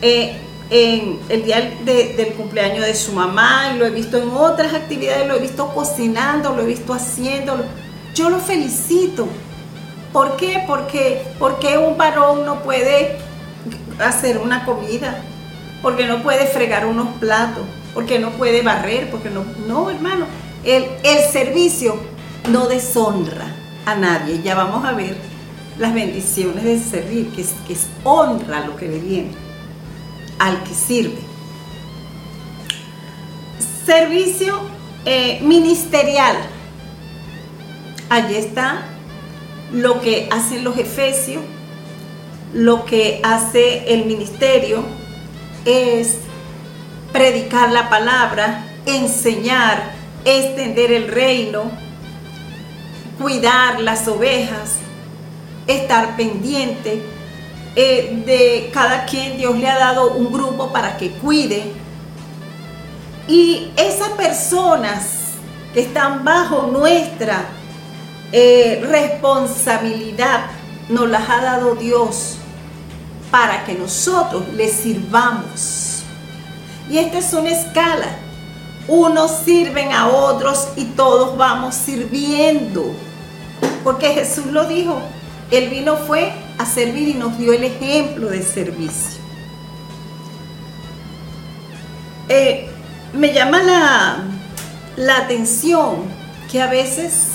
eh, 0.00 0.36
en 0.70 1.18
el 1.28 1.44
día 1.44 1.76
del 1.84 2.32
cumpleaños 2.34 2.86
de 2.86 2.94
su 2.94 3.12
mamá 3.12 3.74
lo 3.74 3.84
he 3.84 3.90
visto 3.90 4.16
en 4.16 4.30
otras 4.30 4.72
actividades, 4.74 5.26
lo 5.26 5.36
he 5.36 5.40
visto 5.40 5.68
cocinando, 5.74 6.54
lo 6.54 6.62
he 6.62 6.66
visto 6.66 6.94
haciéndolo. 6.94 7.64
Yo 8.14 8.30
lo 8.30 8.38
felicito. 8.38 9.28
¿Por 10.12 10.36
qué? 10.36 10.62
Porque, 10.66 11.22
porque 11.38 11.76
un 11.76 11.98
varón 11.98 12.46
no 12.46 12.62
puede 12.62 13.16
hacer 13.98 14.38
una 14.38 14.64
comida, 14.64 15.22
porque 15.82 16.06
no 16.06 16.22
puede 16.22 16.46
fregar 16.46 16.86
unos 16.86 17.08
platos, 17.18 17.64
porque 17.92 18.18
no 18.18 18.30
puede 18.30 18.62
barrer, 18.62 19.10
porque 19.10 19.28
no, 19.28 19.44
no 19.66 19.90
hermano, 19.90 20.26
el, 20.64 20.86
el 21.02 21.18
servicio 21.30 21.96
no 22.50 22.68
deshonra 22.68 23.46
a 23.84 23.96
nadie. 23.96 24.40
Ya 24.42 24.54
vamos 24.54 24.84
a 24.84 24.92
ver 24.92 25.16
las 25.78 25.92
bendiciones 25.92 26.62
de 26.62 26.78
servir, 26.78 27.30
que 27.30 27.42
es, 27.42 27.52
que 27.66 27.72
es 27.72 27.86
honra 28.04 28.64
lo 28.64 28.76
que 28.76 28.88
le 28.88 28.98
viene 29.00 29.43
al 30.44 30.62
que 30.62 30.74
sirve. 30.74 31.18
Servicio 33.86 34.60
eh, 35.06 35.40
ministerial. 35.40 36.36
Allí 38.10 38.36
está 38.36 38.82
lo 39.72 40.02
que 40.02 40.28
hacen 40.30 40.62
los 40.62 40.76
efesios, 40.76 41.42
lo 42.52 42.84
que 42.84 43.20
hace 43.22 43.94
el 43.94 44.04
ministerio 44.04 44.84
es 45.64 46.18
predicar 47.10 47.72
la 47.72 47.88
palabra, 47.88 48.66
enseñar, 48.84 49.92
extender 50.26 50.92
el 50.92 51.08
reino, 51.08 51.70
cuidar 53.18 53.80
las 53.80 54.06
ovejas, 54.08 54.76
estar 55.66 56.16
pendiente 56.16 57.13
eh, 57.76 58.22
de 58.24 58.70
cada 58.72 59.04
quien. 59.04 59.36
Dios 59.36 59.56
le 59.56 59.68
ha 59.68 59.78
dado 59.78 60.12
un 60.12 60.32
grupo 60.32 60.72
para 60.72 60.96
que 60.96 61.10
cuide. 61.10 61.72
Y 63.26 63.70
esas 63.76 64.10
personas 64.10 65.06
que 65.72 65.80
están 65.80 66.24
bajo 66.24 66.68
nuestra 66.68 67.46
eh, 68.32 68.84
responsabilidad 68.86 70.46
nos 70.88 71.08
las 71.08 71.28
ha 71.28 71.40
dado 71.40 71.74
Dios 71.74 72.36
para 73.30 73.64
que 73.64 73.74
nosotros 73.74 74.44
le 74.54 74.68
sirvamos. 74.68 76.02
Y 76.88 76.98
esta 76.98 77.18
es 77.18 77.32
una 77.32 77.50
escala. 77.50 78.18
Unos 78.86 79.30
sirven 79.44 79.92
a 79.92 80.08
otros 80.08 80.68
y 80.76 80.84
todos 80.84 81.36
vamos 81.36 81.74
sirviendo. 81.74 82.94
Porque 83.82 84.08
Jesús 84.08 84.46
lo 84.46 84.66
dijo, 84.66 85.00
el 85.50 85.70
vino 85.70 85.96
fue 85.96 86.32
a 86.58 86.66
servir 86.66 87.08
y 87.08 87.14
nos 87.14 87.38
dio 87.38 87.52
el 87.52 87.64
ejemplo 87.64 88.28
de 88.28 88.42
servicio. 88.42 89.22
Eh, 92.28 92.68
me 93.12 93.32
llama 93.32 93.62
la, 93.62 94.16
la 94.96 95.18
atención 95.18 96.04
que 96.50 96.62
a 96.62 96.68
veces 96.68 97.34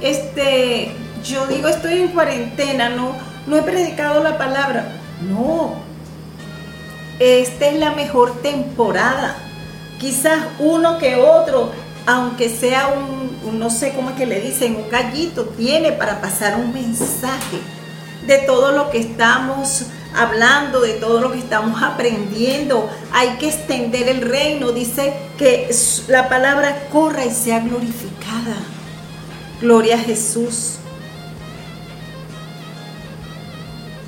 este, 0.00 0.92
yo 1.24 1.46
digo 1.46 1.68
estoy 1.68 2.02
en 2.02 2.08
cuarentena, 2.08 2.90
no, 2.90 3.12
no 3.46 3.56
he 3.56 3.62
predicado 3.62 4.22
la 4.22 4.38
palabra. 4.38 4.92
No, 5.28 5.74
esta 7.18 7.68
es 7.68 7.78
la 7.78 7.92
mejor 7.92 8.42
temporada. 8.42 9.36
Quizás 9.98 10.38
uno 10.58 10.98
que 10.98 11.16
otro, 11.16 11.72
aunque 12.06 12.50
sea 12.50 12.88
un, 12.88 13.58
no 13.58 13.70
sé 13.70 13.94
cómo 13.94 14.10
es 14.10 14.16
que 14.16 14.26
le 14.26 14.40
dicen, 14.40 14.76
un 14.76 14.90
gallito, 14.90 15.44
tiene 15.56 15.92
para 15.92 16.20
pasar 16.20 16.56
un 16.56 16.74
mensaje 16.74 17.60
de 18.26 18.38
todo 18.38 18.72
lo 18.72 18.90
que 18.90 18.98
estamos 18.98 19.86
hablando, 20.14 20.80
de 20.80 20.94
todo 20.94 21.20
lo 21.20 21.32
que 21.32 21.38
estamos 21.38 21.82
aprendiendo. 21.82 22.88
Hay 23.12 23.36
que 23.38 23.48
extender 23.48 24.08
el 24.08 24.22
reino. 24.22 24.72
Dice 24.72 25.14
que 25.38 25.70
la 26.08 26.28
palabra 26.28 26.88
corra 26.90 27.24
y 27.24 27.30
sea 27.30 27.60
glorificada. 27.60 28.56
Gloria 29.60 29.96
a 29.96 29.98
Jesús. 29.98 30.76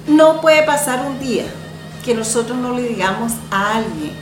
No 0.06 0.40
puede 0.40 0.62
pasar 0.62 1.06
un 1.06 1.20
día 1.20 1.44
que 2.04 2.14
nosotros 2.14 2.56
no 2.56 2.74
le 2.74 2.82
digamos 2.82 3.32
a 3.50 3.76
alguien 3.76 4.12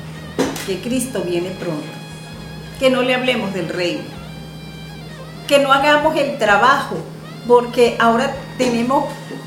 que 0.67 0.81
Cristo 0.81 1.23
viene 1.25 1.51
pronto, 1.51 1.87
que 2.81 2.91
no 2.91 3.03
le 3.03 3.15
hablemos 3.15 3.55
del 3.55 3.69
reino, 3.69 4.03
que 5.47 5.61
no 5.61 5.73
hagamos 5.73 6.17
el 6.17 6.39
trabajo, 6.39 6.97
porque 7.47 7.97
ahora 8.01 8.35
tenemos, 8.57 9.05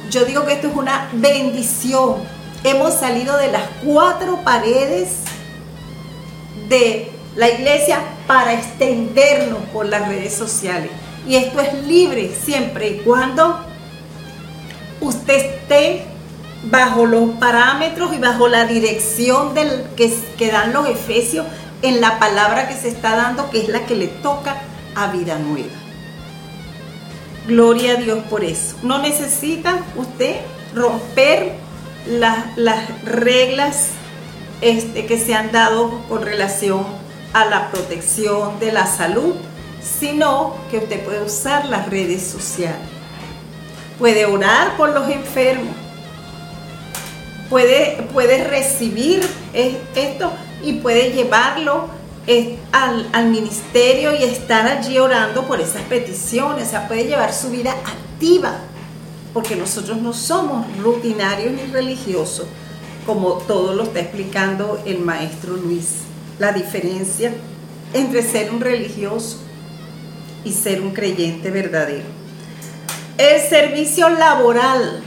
yo 0.10 0.26
digo 0.26 0.45
que 0.45 0.54
esto 0.54 0.67
es 0.67 0.76
una 0.76 1.10
bendición. 1.13 2.15
Hemos 2.63 2.93
salido 2.93 3.38
de 3.38 3.52
las 3.52 3.63
cuatro 3.84 4.39
paredes 4.43 5.19
de 6.67 7.12
la 7.36 7.50
iglesia 7.50 8.00
para 8.28 8.54
extendernos 8.54 9.60
por 9.72 9.86
las 9.86 10.08
redes 10.08 10.34
sociales. 10.34 10.91
Y 11.28 11.36
esto 11.36 11.60
es 11.60 11.74
libre 11.86 12.32
siempre 12.43 12.89
y 12.89 12.98
cuando 13.00 13.60
usted 15.02 15.36
esté 15.36 16.06
bajo 16.63 17.06
los 17.06 17.32
parámetros 17.32 18.13
y 18.13 18.17
bajo 18.17 18.48
la 18.48 18.65
dirección 18.65 19.54
del, 19.54 19.84
que, 19.95 20.13
que 20.38 20.52
dan 20.52 20.74
los 20.74 20.88
efesios 20.89 21.45
en 21.82 22.02
la 22.02 22.19
palabra 22.19 22.67
que 22.67 22.76
se 22.76 22.89
está 22.89 23.15
dando, 23.15 23.50
que 23.50 23.62
es 23.62 23.69
la 23.69 23.86
que 23.86 23.95
le 23.95 24.08
toca 24.08 24.58
a 24.95 25.08
vida 25.08 25.38
nueva. 25.39 25.88
Gloria 27.50 27.94
a 27.94 27.96
Dios 27.96 28.20
por 28.30 28.44
eso. 28.44 28.76
No 28.84 29.00
necesita 29.00 29.84
usted 29.96 30.36
romper 30.76 31.54
las 32.06 33.04
reglas 33.04 33.88
este, 34.62 35.08
que 35.08 35.18
se 35.18 35.34
han 35.34 35.52
dado 35.52 36.00
con 36.08 36.22
relación 36.22 36.86
a 37.34 37.46
la 37.46 37.72
protección 37.72 38.60
de 38.60 38.72
la 38.72 38.86
salud, 38.86 39.34
sino 39.82 40.58
que 40.70 40.78
usted 40.78 41.04
puede 41.04 41.24
usar 41.24 41.66
las 41.66 41.90
redes 41.90 42.22
sociales. 42.22 42.88
Puede 43.98 44.28
orar 44.28 44.78
por 44.78 44.92
los 44.92 45.10
enfermos, 45.10 45.76
puede, 47.50 48.44
recibir 48.48 49.28
esto 49.54 50.32
y 50.64 50.74
puede 50.74 51.14
llevarlo 51.14 51.88
eh, 52.32 52.60
al, 52.72 53.26
ministerio 53.32 54.13
y 54.13 54.22
estar 54.22 54.68
allí 54.68 55.00
orando 55.00 55.48
por 55.48 55.60
esas 55.60 55.82
peticiones. 55.82 56.68
O 56.68 56.70
sea, 56.70 56.88
puede 56.88 57.06
llevar 57.06 57.34
su 57.34 57.50
vida 57.50 57.72
activa, 57.72 58.60
porque 59.34 59.56
nosotros 59.56 59.98
no 59.98 60.13
somos 60.13 60.68
rutinarios 60.78 61.54
ni 61.54 61.63
religiosos, 61.72 62.46
como 63.08 63.34
todo 63.34 63.74
lo 63.74 63.82
está 63.82 64.02
explicando 64.02 64.80
el 64.86 65.00
maestro 65.00 65.58
Luis. 65.58 66.02
La 66.38 66.52
diferencia 66.52 67.34
entre 67.96 68.22
ser 68.22 68.52
un 68.52 68.62
religioso 68.62 69.39
y 70.44 70.54
ser 70.54 70.82
un 70.82 70.92
creyente 70.92 71.50
verdadero. 71.50 72.06
El 73.18 73.42
servicio 73.42 74.08
laboral 74.08 75.02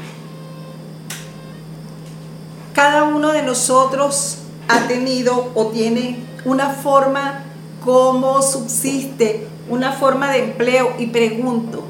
cada 2.75 3.05
uno 3.05 3.31
de 3.31 3.43
nosotros 3.43 4.39
ha 4.67 4.89
tenido 4.89 5.53
o 5.55 5.67
tiene 5.69 6.32
una 6.45 6.71
forma 6.71 7.45
como 7.85 8.43
subsiste, 8.43 9.47
una 9.69 9.93
forma 9.93 10.31
de 10.31 10.45
empleo. 10.45 10.95
Y 10.99 11.07
pregunto, 11.07 11.85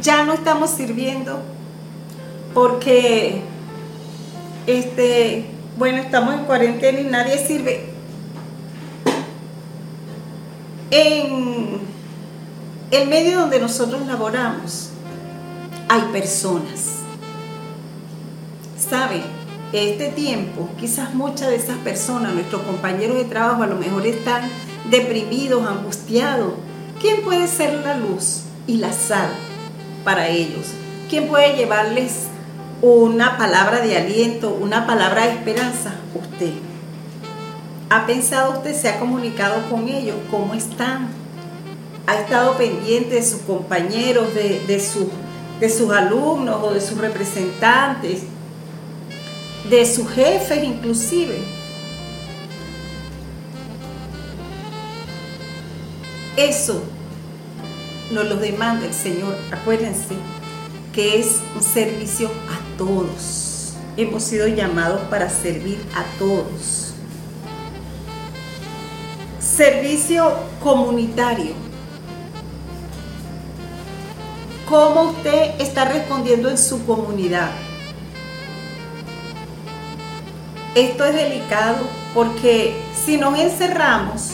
ya 0.00 0.24
no 0.24 0.32
estamos 0.32 0.70
sirviendo 0.70 1.40
porque 2.54 3.42
este, 4.66 5.46
bueno, 5.76 5.98
estamos 5.98 6.34
en 6.34 6.44
cuarentena 6.44 7.00
y 7.00 7.04
nadie 7.04 7.38
sirve. 7.46 7.86
En 10.90 11.80
el 12.90 13.08
medio 13.08 13.40
donde 13.40 13.58
nosotros 13.58 14.06
laboramos 14.06 14.90
hay 15.88 16.02
personas 16.12 17.02
sabe, 18.92 19.22
este 19.72 20.08
tiempo, 20.08 20.68
quizás 20.78 21.14
muchas 21.14 21.48
de 21.48 21.56
esas 21.56 21.78
personas, 21.78 22.34
nuestros 22.34 22.62
compañeros 22.62 23.16
de 23.16 23.24
trabajo, 23.24 23.62
a 23.62 23.66
lo 23.66 23.76
mejor 23.76 24.06
están 24.06 24.42
deprimidos, 24.90 25.66
angustiados. 25.66 26.52
¿Quién 27.00 27.22
puede 27.22 27.48
ser 27.48 27.80
la 27.82 27.96
luz 27.96 28.42
y 28.66 28.76
la 28.76 28.92
sal 28.92 29.30
para 30.04 30.28
ellos? 30.28 30.66
¿Quién 31.08 31.26
puede 31.28 31.56
llevarles 31.56 32.26
una 32.82 33.38
palabra 33.38 33.80
de 33.80 33.96
aliento, 33.96 34.50
una 34.50 34.86
palabra 34.86 35.26
de 35.26 35.32
esperanza? 35.32 35.94
Usted. 36.14 36.52
¿Ha 37.88 38.06
pensado 38.06 38.52
usted, 38.52 38.74
se 38.74 38.90
ha 38.90 38.98
comunicado 38.98 39.68
con 39.70 39.88
ellos? 39.88 40.16
¿Cómo 40.30 40.52
están? 40.52 41.08
¿Ha 42.06 42.16
estado 42.16 42.56
pendiente 42.58 43.14
de 43.14 43.22
sus 43.22 43.40
compañeros, 43.42 44.34
de, 44.34 44.60
de, 44.66 44.82
de 45.60 45.70
sus 45.70 45.90
alumnos 45.90 46.62
o 46.62 46.74
de 46.74 46.80
sus 46.80 46.98
representantes? 46.98 48.24
De 49.72 49.86
sus 49.86 50.06
jefes 50.10 50.62
inclusive. 50.62 51.38
Eso 56.36 56.82
nos 58.10 58.26
lo 58.26 58.36
demanda 58.36 58.84
el 58.84 58.92
Señor. 58.92 59.34
Acuérdense 59.50 60.14
que 60.92 61.18
es 61.18 61.40
un 61.56 61.62
servicio 61.62 62.28
a 62.28 62.76
todos. 62.76 63.72
Hemos 63.96 64.24
sido 64.24 64.46
llamados 64.46 65.00
para 65.08 65.30
servir 65.30 65.78
a 65.94 66.04
todos. 66.18 66.92
Servicio 69.40 70.34
comunitario. 70.62 71.54
¿Cómo 74.68 75.12
usted 75.12 75.58
está 75.58 75.86
respondiendo 75.86 76.50
en 76.50 76.58
su 76.58 76.84
comunidad? 76.84 77.52
Esto 80.74 81.04
es 81.04 81.14
delicado 81.14 81.76
porque 82.14 82.74
si 82.94 83.18
nos 83.18 83.38
encerramos, 83.38 84.30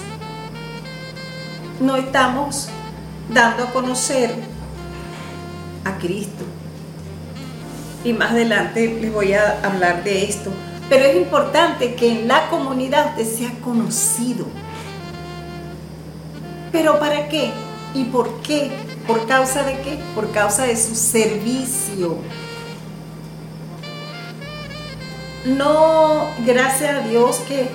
no 1.81 1.96
estamos 1.96 2.68
dando 3.29 3.64
a 3.64 3.72
conocer 3.72 4.33
a 5.85 5.98
Cristo. 5.98 6.44
Y 8.05 8.12
más 8.12 8.31
adelante 8.31 8.98
les 9.01 9.12
voy 9.12 9.33
a 9.33 9.59
hablar 9.64 10.05
de 10.05 10.27
esto. 10.27 10.53
Pero 10.88 11.07
es 11.07 11.16
importante 11.16 11.96
que 11.96 12.20
en 12.20 12.29
la 12.29 12.48
comunidad 12.48 13.18
usted 13.18 13.38
sea 13.38 13.51
conocido. 13.64 14.46
¿Pero 16.70 17.01
para 17.01 17.29
qué? 17.29 17.51
¿Y 17.94 18.05
por 18.05 18.42
qué? 18.42 18.70
¿Por 19.09 19.27
causa 19.27 19.64
de 19.64 19.72
qué? 19.81 19.98
Por 20.14 20.31
causa 20.31 20.66
de 20.66 20.77
su 20.77 20.94
servicio 20.94 22.18
no, 25.44 26.29
gracias 26.44 27.05
a 27.05 27.09
Dios 27.09 27.37
que, 27.48 27.68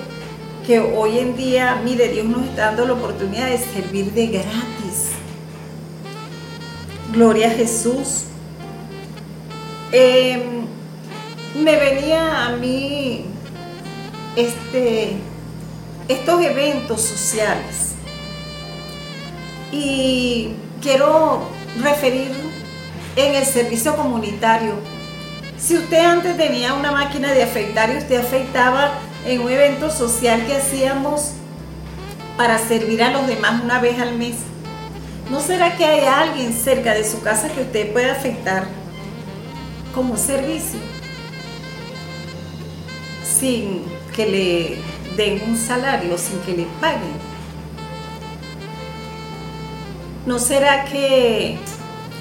que 0.66 0.80
hoy 0.80 1.18
en 1.18 1.36
día, 1.36 1.80
mire, 1.84 2.08
Dios 2.08 2.26
nos 2.26 2.44
está 2.44 2.66
dando 2.66 2.86
la 2.86 2.92
oportunidad 2.94 3.48
de 3.48 3.58
servir 3.58 4.12
de 4.12 4.26
gratis. 4.26 5.10
Gloria 7.12 7.48
a 7.48 7.50
Jesús. 7.50 8.24
Em, 9.92 10.66
me 11.54 11.76
venía 11.76 12.46
a 12.46 12.56
mí 12.56 13.26
este, 14.36 15.16
estos 16.08 16.42
eventos 16.42 17.00
sociales 17.00 17.94
y 19.70 20.50
quiero 20.82 21.42
referir 21.82 22.30
en 23.16 23.34
el 23.34 23.44
servicio 23.44 23.96
comunitario. 23.96 24.93
Si 25.64 25.78
usted 25.78 26.04
antes 26.04 26.36
tenía 26.36 26.74
una 26.74 26.92
máquina 26.92 27.32
de 27.32 27.42
afeitar 27.42 27.88
y 27.90 27.96
usted 27.96 28.20
afeitaba 28.20 28.98
en 29.24 29.40
un 29.40 29.50
evento 29.50 29.90
social 29.90 30.44
que 30.46 30.56
hacíamos 30.56 31.30
para 32.36 32.58
servir 32.58 33.02
a 33.02 33.10
los 33.10 33.26
demás 33.26 33.64
una 33.64 33.80
vez 33.80 33.98
al 33.98 34.14
mes, 34.14 34.34
¿no 35.30 35.40
será 35.40 35.74
que 35.74 35.86
hay 35.86 36.04
alguien 36.04 36.52
cerca 36.52 36.92
de 36.92 37.02
su 37.02 37.22
casa 37.22 37.48
que 37.48 37.62
usted 37.62 37.94
pueda 37.94 38.12
afectar 38.12 38.66
como 39.94 40.18
servicio? 40.18 40.78
Sin 43.40 43.84
que 44.14 44.26
le 44.26 45.16
den 45.16 45.48
un 45.48 45.56
salario, 45.56 46.18
sin 46.18 46.40
que 46.40 46.58
le 46.58 46.66
paguen. 46.78 47.14
¿No 50.26 50.38
será 50.38 50.84
que 50.84 51.56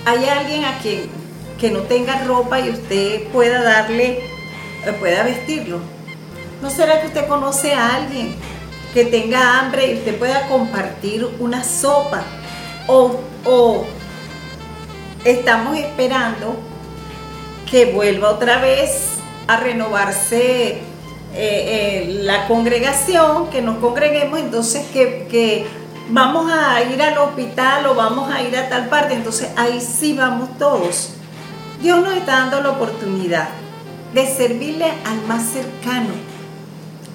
hay 0.05 0.25
alguien 0.29 0.63
a 0.63 0.77
quien 0.77 1.22
que 1.59 1.71
no 1.71 1.81
tenga 1.81 2.23
ropa 2.23 2.59
y 2.59 2.69
usted 2.69 3.27
pueda 3.27 3.61
darle, 3.61 4.19
eh, 4.85 4.93
pueda 4.99 5.23
vestirlo? 5.23 5.79
¿No 6.61 6.69
será 6.69 7.01
que 7.01 7.07
usted 7.07 7.27
conoce 7.27 7.73
a 7.73 7.95
alguien 7.95 8.35
que 8.93 9.05
tenga 9.05 9.59
hambre 9.59 9.91
y 9.91 9.95
usted 9.95 10.17
pueda 10.17 10.47
compartir 10.47 11.27
una 11.39 11.63
sopa? 11.63 12.23
O, 12.87 13.19
o 13.45 13.85
estamos 15.25 15.77
esperando 15.77 16.55
que 17.69 17.85
vuelva 17.85 18.29
otra 18.29 18.59
vez 18.59 19.09
a 19.47 19.57
renovarse 19.57 20.67
eh, 20.67 20.81
eh, 21.35 22.19
la 22.21 22.47
congregación, 22.47 23.49
que 23.49 23.61
nos 23.61 23.77
congreguemos, 23.77 24.39
entonces 24.39 24.85
que, 24.93 25.27
que 25.29 25.65
vamos 26.09 26.51
a 26.51 26.81
ir 26.83 27.01
al 27.01 27.17
hospital 27.17 27.87
o 27.87 27.95
vamos 27.95 28.31
a 28.31 28.41
ir 28.41 28.55
a 28.55 28.69
tal 28.69 28.89
parte, 28.89 29.15
entonces 29.15 29.49
ahí 29.57 29.81
sí 29.81 30.13
vamos 30.15 30.57
todos. 30.59 31.13
Dios 31.83 32.01
nos 32.01 32.13
está 32.13 32.37
dando 32.39 32.61
la 32.61 32.69
oportunidad 32.69 33.49
de 34.13 34.25
servirle 34.25 34.85
al 34.85 35.21
más 35.27 35.43
cercano, 35.49 36.13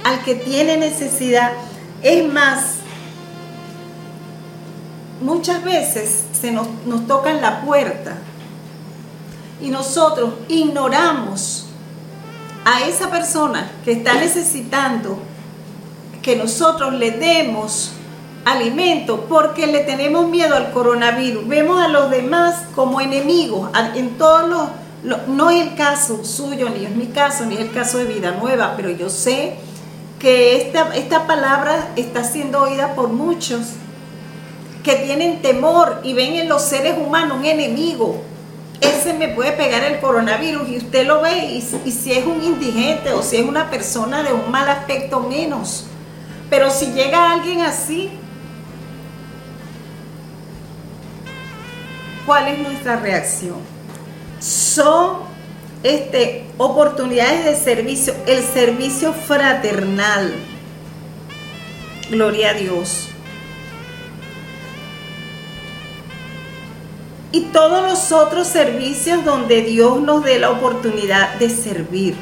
al 0.04 0.22
que 0.22 0.34
tiene 0.34 0.76
necesidad. 0.76 1.52
Es 2.02 2.30
más, 2.30 2.74
muchas 5.22 5.64
veces 5.64 6.24
se 6.38 6.52
nos, 6.52 6.68
nos 6.84 7.06
tocan 7.06 7.40
la 7.40 7.62
puerta 7.62 8.18
y 9.62 9.70
nosotros 9.70 10.34
ignoramos 10.48 11.64
a 12.66 12.86
esa 12.86 13.10
persona 13.10 13.70
que 13.86 13.92
está 13.92 14.16
necesitando 14.16 15.18
que 16.20 16.36
nosotros 16.36 16.92
le 16.92 17.12
demos 17.12 17.92
alimento 18.48 19.26
porque 19.28 19.66
le 19.66 19.80
tenemos 19.80 20.28
miedo 20.28 20.54
al 20.54 20.72
coronavirus. 20.72 21.46
Vemos 21.46 21.80
a 21.82 21.88
los 21.88 22.10
demás 22.10 22.64
como 22.74 23.00
enemigos. 23.00 23.70
En 23.94 24.16
todos 24.16 24.48
los, 25.04 25.28
no 25.28 25.50
es 25.50 25.68
el 25.68 25.74
caso 25.74 26.24
suyo, 26.24 26.68
ni 26.70 26.84
es 26.84 26.94
mi 26.94 27.06
caso, 27.06 27.44
ni 27.44 27.54
es 27.54 27.60
el 27.60 27.72
caso 27.72 27.98
de 27.98 28.04
Vida 28.06 28.32
Nueva, 28.32 28.74
pero 28.76 28.90
yo 28.90 29.10
sé 29.10 29.54
que 30.18 30.56
esta, 30.56 30.94
esta 30.94 31.26
palabra 31.26 31.90
está 31.96 32.24
siendo 32.24 32.62
oída 32.62 32.94
por 32.94 33.10
muchos 33.10 33.60
que 34.82 34.96
tienen 34.96 35.42
temor 35.42 36.00
y 36.02 36.14
ven 36.14 36.34
en 36.34 36.48
los 36.48 36.62
seres 36.62 36.96
humanos 36.98 37.38
un 37.38 37.44
enemigo. 37.44 38.22
Ese 38.80 39.12
me 39.12 39.28
puede 39.28 39.52
pegar 39.52 39.84
el 39.84 40.00
coronavirus 40.00 40.68
y 40.68 40.76
usted 40.78 41.06
lo 41.06 41.20
ve 41.20 41.46
y, 41.46 41.64
y 41.84 41.92
si 41.92 42.12
es 42.12 42.24
un 42.24 42.42
indigente 42.42 43.12
o 43.12 43.22
si 43.22 43.36
es 43.36 43.46
una 43.46 43.70
persona 43.70 44.22
de 44.22 44.32
un 44.32 44.50
mal 44.50 44.68
aspecto 44.68 45.20
menos. 45.20 45.86
Pero 46.48 46.70
si 46.70 46.86
llega 46.92 47.32
alguien 47.32 47.60
así, 47.60 48.10
¿Cuál 52.28 52.48
es 52.48 52.58
nuestra 52.58 52.96
reacción? 52.96 53.56
Son 54.38 55.20
este, 55.82 56.44
oportunidades 56.58 57.46
de 57.46 57.54
servicio, 57.56 58.14
el 58.26 58.42
servicio 58.42 59.14
fraternal. 59.14 60.34
Gloria 62.10 62.50
a 62.50 62.52
Dios. 62.52 63.08
Y 67.32 67.44
todos 67.44 67.90
los 67.90 68.12
otros 68.12 68.46
servicios 68.46 69.24
donde 69.24 69.62
Dios 69.62 69.98
nos 70.02 70.22
dé 70.22 70.38
la 70.38 70.50
oportunidad 70.50 71.36
de 71.36 71.48
servir. 71.48 72.14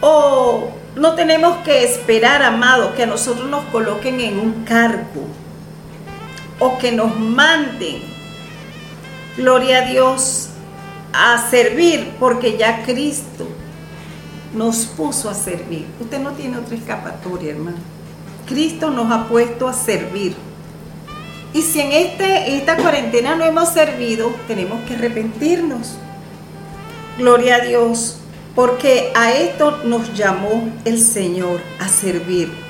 O 0.00 0.70
no 0.96 1.14
tenemos 1.14 1.58
que 1.58 1.84
esperar, 1.84 2.42
amado, 2.42 2.96
que 2.96 3.04
a 3.04 3.06
nosotros 3.06 3.48
nos 3.48 3.64
coloquen 3.66 4.20
en 4.20 4.40
un 4.40 4.64
cargo 4.64 5.43
o 6.58 6.78
que 6.78 6.92
nos 6.92 7.18
manden, 7.18 8.02
gloria 9.36 9.78
a 9.78 9.86
Dios, 9.86 10.50
a 11.12 11.48
servir, 11.50 12.12
porque 12.18 12.56
ya 12.56 12.82
Cristo 12.84 13.46
nos 14.54 14.86
puso 14.86 15.28
a 15.28 15.34
servir. 15.34 15.86
Usted 16.00 16.20
no 16.20 16.32
tiene 16.32 16.58
otra 16.58 16.76
escapatoria, 16.76 17.52
hermano. 17.52 17.76
Cristo 18.46 18.90
nos 18.90 19.10
ha 19.10 19.28
puesto 19.28 19.68
a 19.68 19.72
servir. 19.72 20.34
Y 21.52 21.62
si 21.62 21.80
en 21.80 21.92
este, 21.92 22.56
esta 22.56 22.76
cuarentena 22.76 23.36
no 23.36 23.44
hemos 23.44 23.68
servido, 23.68 24.34
tenemos 24.48 24.80
que 24.82 24.94
arrepentirnos. 24.94 25.96
Gloria 27.16 27.56
a 27.56 27.60
Dios, 27.60 28.16
porque 28.56 29.12
a 29.14 29.32
esto 29.32 29.78
nos 29.84 30.14
llamó 30.14 30.68
el 30.84 31.00
Señor 31.00 31.60
a 31.78 31.88
servir. 31.88 32.63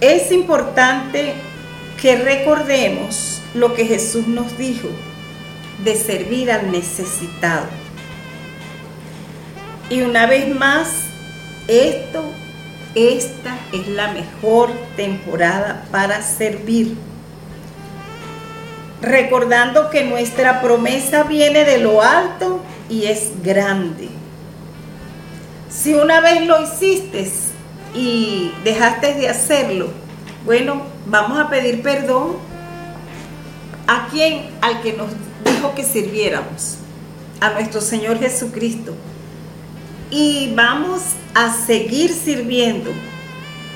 Es 0.00 0.30
importante 0.30 1.32
que 2.00 2.16
recordemos 2.16 3.40
lo 3.54 3.74
que 3.74 3.86
Jesús 3.86 4.26
nos 4.26 4.58
dijo 4.58 4.88
de 5.84 5.96
servir 5.96 6.50
al 6.50 6.70
necesitado. 6.70 7.66
Y 9.88 10.02
una 10.02 10.26
vez 10.26 10.54
más, 10.54 10.88
esto, 11.66 12.24
esta 12.94 13.56
es 13.72 13.88
la 13.88 14.12
mejor 14.12 14.70
temporada 14.96 15.86
para 15.90 16.20
servir. 16.20 16.96
Recordando 19.00 19.88
que 19.88 20.04
nuestra 20.04 20.60
promesa 20.60 21.22
viene 21.22 21.64
de 21.64 21.78
lo 21.78 22.02
alto 22.02 22.60
y 22.90 23.06
es 23.06 23.30
grande. 23.42 24.08
Si 25.70 25.94
una 25.94 26.20
vez 26.20 26.46
lo 26.46 26.60
hiciste, 26.62 27.30
y 27.96 28.52
dejaste 28.62 29.14
de 29.14 29.28
hacerlo, 29.28 29.88
bueno, 30.44 30.82
vamos 31.06 31.38
a 31.38 31.48
pedir 31.48 31.82
perdón 31.82 32.36
a 33.86 34.08
quien, 34.08 34.50
al 34.60 34.82
que 34.82 34.92
nos 34.92 35.08
dijo 35.44 35.74
que 35.74 35.82
sirviéramos, 35.82 36.76
a 37.40 37.50
nuestro 37.50 37.80
Señor 37.80 38.18
Jesucristo. 38.18 38.94
Y 40.10 40.52
vamos 40.54 41.02
a 41.34 41.52
seguir 41.52 42.12
sirviendo, 42.12 42.90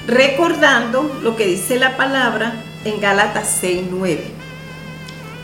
recordando 0.06 1.18
lo 1.22 1.34
que 1.36 1.46
dice 1.46 1.76
la 1.76 1.96
palabra 1.96 2.62
en 2.84 3.00
Gálatas 3.00 3.58
6:9. 3.62 4.18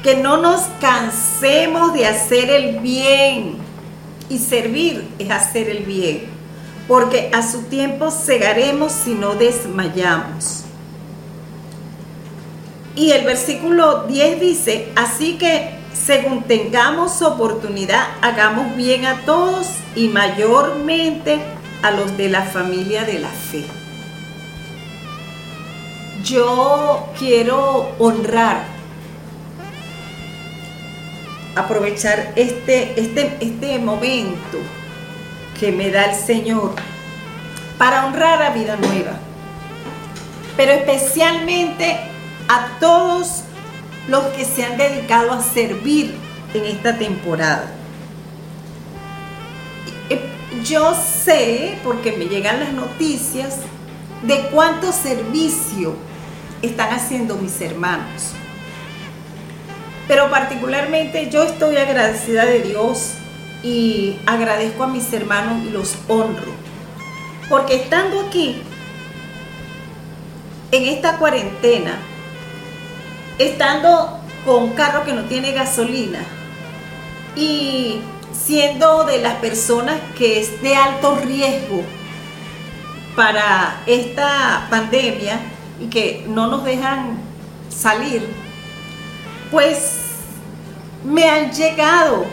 Que 0.02 0.16
no 0.16 0.36
nos 0.36 0.62
cansemos 0.80 1.92
de 1.94 2.06
hacer 2.06 2.50
el 2.50 2.78
bien. 2.80 3.56
Y 4.28 4.38
servir 4.38 5.06
es 5.20 5.30
hacer 5.30 5.68
el 5.68 5.84
bien 5.84 6.36
porque 6.88 7.31
a 7.33 7.42
su 7.42 7.62
tiempo 7.62 8.11
cegaremos 8.11 8.92
si 8.92 9.14
no 9.14 9.35
desmayamos. 9.35 10.64
Y 12.94 13.11
el 13.11 13.25
versículo 13.25 14.05
10 14.05 14.40
dice, 14.40 14.92
así 14.96 15.37
que 15.37 15.77
según 15.92 16.44
tengamos 16.44 17.20
oportunidad, 17.22 18.07
hagamos 18.22 18.77
bien 18.77 19.05
a 19.07 19.22
todos 19.22 19.66
y 19.94 20.09
mayormente 20.09 21.40
a 21.83 21.90
los 21.90 22.16
de 22.16 22.29
la 22.29 22.42
familia 22.42 23.05
de 23.05 23.18
la 23.18 23.29
fe. 23.29 23.64
Yo 26.25 27.09
quiero 27.18 27.94
honrar, 27.99 28.64
aprovechar 31.55 32.33
este, 32.37 32.99
este, 32.99 33.37
este 33.40 33.79
momento 33.79 34.59
que 35.58 35.72
me 35.72 35.90
da 35.90 36.04
el 36.04 36.16
Señor 36.16 36.74
para 37.78 38.06
honrar 38.06 38.42
a 38.42 38.50
vida 38.50 38.76
nueva, 38.76 39.12
pero 40.56 40.72
especialmente 40.72 41.98
a 42.48 42.78
todos 42.80 43.42
los 44.08 44.24
que 44.34 44.44
se 44.44 44.64
han 44.64 44.76
dedicado 44.76 45.32
a 45.32 45.42
servir 45.42 46.14
en 46.54 46.64
esta 46.64 46.96
temporada. 46.96 47.72
Yo 50.64 50.94
sé, 50.94 51.78
porque 51.84 52.12
me 52.12 52.26
llegan 52.26 52.60
las 52.60 52.72
noticias, 52.72 53.58
de 54.22 54.48
cuánto 54.52 54.90
servicio 54.90 55.94
están 56.62 56.92
haciendo 56.92 57.36
mis 57.36 57.60
hermanos. 57.60 58.32
Pero 60.08 60.30
particularmente 60.30 61.30
yo 61.30 61.42
estoy 61.42 61.76
agradecida 61.76 62.46
de 62.46 62.62
Dios 62.62 63.14
y 63.62 64.16
agradezco 64.26 64.84
a 64.84 64.86
mis 64.86 65.12
hermanos 65.12 65.64
y 65.64 65.70
los 65.70 65.96
honro. 66.08 66.52
Porque 67.48 67.76
estando 67.76 68.20
aquí, 68.20 68.62
en 70.72 70.84
esta 70.84 71.18
cuarentena, 71.18 71.98
estando 73.38 74.20
con 74.44 74.64
un 74.64 74.70
carro 74.70 75.04
que 75.04 75.12
no 75.12 75.24
tiene 75.24 75.52
gasolina 75.52 76.20
y 77.34 78.00
siendo 78.32 79.04
de 79.04 79.18
las 79.18 79.34
personas 79.36 79.96
que 80.16 80.40
es 80.40 80.62
de 80.62 80.74
alto 80.74 81.16
riesgo 81.16 81.82
para 83.14 83.82
esta 83.86 84.66
pandemia 84.70 85.40
y 85.80 85.86
que 85.86 86.24
no 86.28 86.46
nos 86.48 86.64
dejan 86.64 87.18
salir, 87.68 88.28
pues 89.50 89.90
me 91.04 91.28
han 91.28 91.52
llegado, 91.52 92.26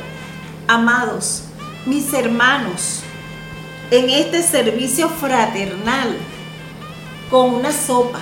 amados, 0.67 1.43
mis 1.85 2.13
hermanos, 2.13 3.01
en 3.91 4.09
este 4.09 4.41
servicio 4.41 5.09
fraternal 5.09 6.15
con 7.29 7.53
una 7.53 7.71
sopa. 7.71 8.19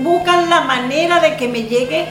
Buscan 0.00 0.48
la 0.48 0.62
manera 0.62 1.20
de 1.20 1.36
que 1.36 1.48
me 1.48 1.64
llegue 1.64 2.06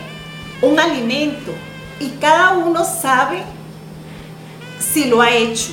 un 0.62 0.80
alimento 0.80 1.54
y 2.00 2.10
cada 2.20 2.58
uno 2.58 2.84
sabe 2.84 3.44
si 4.80 5.06
lo 5.06 5.22
ha 5.22 5.32
hecho. 5.32 5.72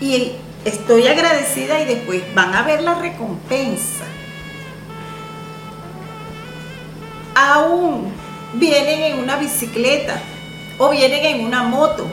Y 0.00 0.32
estoy 0.64 1.06
agradecida 1.06 1.80
y 1.80 1.84
después 1.86 2.22
van 2.34 2.54
a 2.54 2.62
ver 2.62 2.82
la 2.82 2.94
recompensa. 2.94 4.04
Aún 7.34 8.12
vienen 8.54 9.02
en 9.02 9.18
una 9.18 9.36
bicicleta 9.36 10.20
o 10.80 10.88
vienen 10.88 11.24
en 11.26 11.44
una 11.44 11.62
moto. 11.62 12.06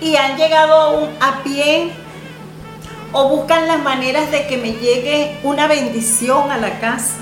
Y 0.00 0.14
han 0.16 0.36
llegado 0.36 1.08
a 1.18 1.42
pie 1.42 1.90
o 3.12 3.28
buscan 3.30 3.66
las 3.66 3.82
maneras 3.82 4.30
de 4.30 4.46
que 4.46 4.58
me 4.58 4.72
llegue 4.72 5.38
una 5.42 5.66
bendición 5.66 6.50
a 6.50 6.58
la 6.58 6.78
casa. 6.78 7.14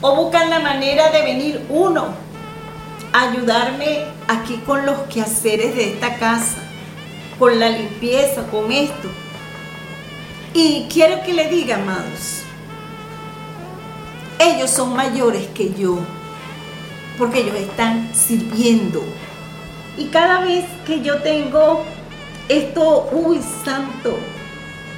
O 0.00 0.14
buscan 0.14 0.48
la 0.50 0.60
manera 0.60 1.10
de 1.10 1.22
venir 1.22 1.66
uno 1.68 2.06
a 3.12 3.30
ayudarme 3.30 4.04
aquí 4.28 4.58
con 4.64 4.86
los 4.86 4.98
quehaceres 5.12 5.74
de 5.74 5.94
esta 5.94 6.16
casa, 6.18 6.58
con 7.38 7.58
la 7.58 7.70
limpieza, 7.70 8.46
con 8.46 8.70
esto. 8.70 9.08
Y 10.52 10.86
quiero 10.92 11.22
que 11.24 11.32
le 11.32 11.48
diga, 11.48 11.76
amados, 11.76 12.42
ellos 14.38 14.70
son 14.70 14.94
mayores 14.94 15.48
que 15.48 15.74
yo, 15.74 15.98
porque 17.18 17.40
ellos 17.40 17.56
están 17.56 18.14
sirviendo. 18.14 19.02
Y 19.96 20.06
cada 20.06 20.40
vez 20.40 20.64
que 20.86 21.00
yo 21.00 21.18
tengo 21.22 21.84
esto, 22.48 23.08
uy, 23.12 23.40
santo, 23.64 24.16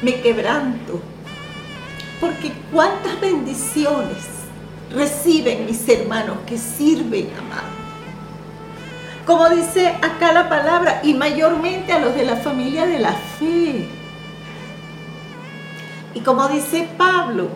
me 0.02 0.20
quebranto. 0.20 1.00
Porque 2.20 2.52
cuántas 2.72 3.20
bendiciones 3.20 4.24
reciben 4.90 5.66
mis 5.66 5.86
hermanos 5.88 6.38
que 6.46 6.56
sirven, 6.56 7.30
amado. 7.38 7.76
Como 9.26 9.48
dice 9.50 9.88
acá 9.88 10.32
la 10.32 10.48
palabra, 10.48 11.00
y 11.02 11.12
mayormente 11.12 11.92
a 11.92 11.98
los 11.98 12.14
de 12.14 12.24
la 12.24 12.36
familia 12.36 12.86
de 12.86 13.00
la 13.00 13.12
fe. 13.12 13.88
Y 16.14 16.20
como 16.20 16.48
dice 16.48 16.88
Pablo, 16.96 17.48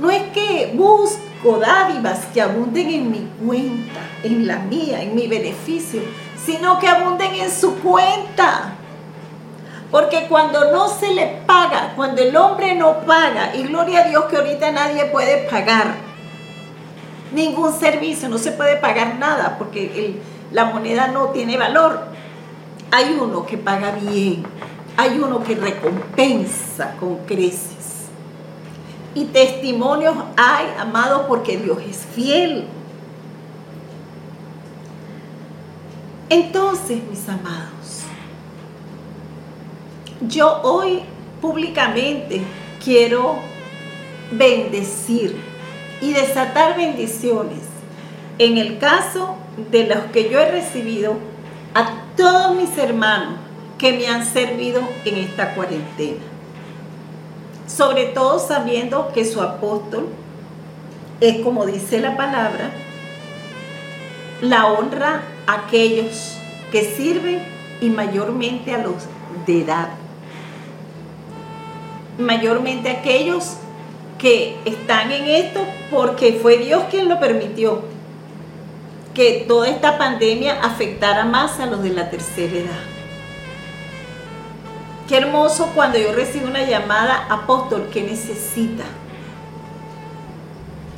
no 0.00 0.10
es 0.10 0.22
que 0.32 0.72
busco 0.74 1.27
dádivas 1.44 2.26
que 2.34 2.42
abunden 2.42 2.88
en 2.88 3.10
mi 3.10 3.28
cuenta, 3.44 4.00
en 4.22 4.46
la 4.46 4.58
mía, 4.58 5.02
en 5.02 5.14
mi 5.14 5.26
beneficio, 5.26 6.02
sino 6.44 6.78
que 6.78 6.88
abunden 6.88 7.34
en 7.34 7.50
su 7.50 7.76
cuenta. 7.76 8.74
Porque 9.90 10.26
cuando 10.28 10.70
no 10.72 10.88
se 10.88 11.14
le 11.14 11.42
paga, 11.46 11.92
cuando 11.96 12.22
el 12.22 12.36
hombre 12.36 12.74
no 12.74 13.00
paga, 13.00 13.54
y 13.54 13.62
gloria 13.62 14.00
a 14.00 14.08
Dios 14.08 14.24
que 14.24 14.36
ahorita 14.36 14.70
nadie 14.72 15.06
puede 15.06 15.48
pagar 15.48 15.94
ningún 17.32 17.72
servicio, 17.72 18.28
no 18.28 18.38
se 18.38 18.52
puede 18.52 18.76
pagar 18.76 19.16
nada 19.16 19.56
porque 19.58 20.20
la 20.52 20.66
moneda 20.66 21.08
no 21.08 21.26
tiene 21.28 21.56
valor. 21.56 22.00
Hay 22.90 23.16
uno 23.20 23.46
que 23.46 23.58
paga 23.58 23.92
bien, 23.92 24.44
hay 24.96 25.18
uno 25.18 25.42
que 25.42 25.54
recompensa 25.54 26.94
con 26.98 27.18
creces. 27.26 27.77
Y 29.18 29.24
testimonios 29.24 30.14
hay, 30.36 30.66
amado, 30.78 31.26
porque 31.26 31.56
Dios 31.56 31.78
es 31.90 32.06
fiel. 32.14 32.66
Entonces, 36.28 37.00
mis 37.10 37.28
amados, 37.28 38.04
yo 40.20 40.60
hoy 40.62 41.00
públicamente 41.40 42.42
quiero 42.84 43.40
bendecir 44.30 45.36
y 46.00 46.12
desatar 46.12 46.76
bendiciones 46.76 47.62
en 48.38 48.56
el 48.56 48.78
caso 48.78 49.34
de 49.72 49.88
los 49.88 49.98
que 50.12 50.30
yo 50.30 50.38
he 50.38 50.48
recibido 50.48 51.14
a 51.74 52.04
todos 52.16 52.54
mis 52.54 52.78
hermanos 52.78 53.34
que 53.78 53.94
me 53.94 54.06
han 54.06 54.24
servido 54.24 54.80
en 55.04 55.16
esta 55.16 55.56
cuarentena. 55.56 56.37
Sobre 57.68 58.06
todo 58.06 58.40
sabiendo 58.40 59.12
que 59.12 59.24
su 59.24 59.40
apóstol 59.40 60.08
es 61.20 61.40
como 61.42 61.66
dice 61.66 62.00
la 62.00 62.16
palabra, 62.16 62.70
la 64.40 64.66
honra 64.66 65.22
a 65.46 65.66
aquellos 65.66 66.36
que 66.72 66.84
sirven 66.84 67.42
y 67.80 67.90
mayormente 67.90 68.74
a 68.74 68.78
los 68.78 69.04
de 69.46 69.62
edad. 69.62 69.88
Mayormente 72.18 72.88
a 72.88 72.92
aquellos 73.00 73.56
que 74.18 74.56
están 74.64 75.12
en 75.12 75.24
esto 75.24 75.64
porque 75.90 76.38
fue 76.40 76.58
Dios 76.58 76.84
quien 76.90 77.08
lo 77.08 77.20
permitió. 77.20 77.82
Que 79.14 79.44
toda 79.48 79.68
esta 79.68 79.98
pandemia 79.98 80.60
afectara 80.62 81.24
más 81.24 81.58
a 81.60 81.66
los 81.66 81.82
de 81.82 81.90
la 81.90 82.10
tercera 82.10 82.56
edad. 82.56 82.97
Qué 85.08 85.16
hermoso 85.16 85.72
cuando 85.74 85.98
yo 85.98 86.12
recibo 86.12 86.48
una 86.48 86.64
llamada, 86.64 87.26
apóstol, 87.30 87.88
¿qué 87.90 88.02
necesita? 88.02 88.84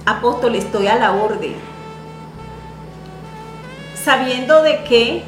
Apóstol, 0.05 0.57
estoy 0.57 0.89
a 0.89 0.97
la 0.97 1.13
orden 1.13 1.55
sabiendo 3.95 4.63
de 4.63 4.83
que 4.85 5.23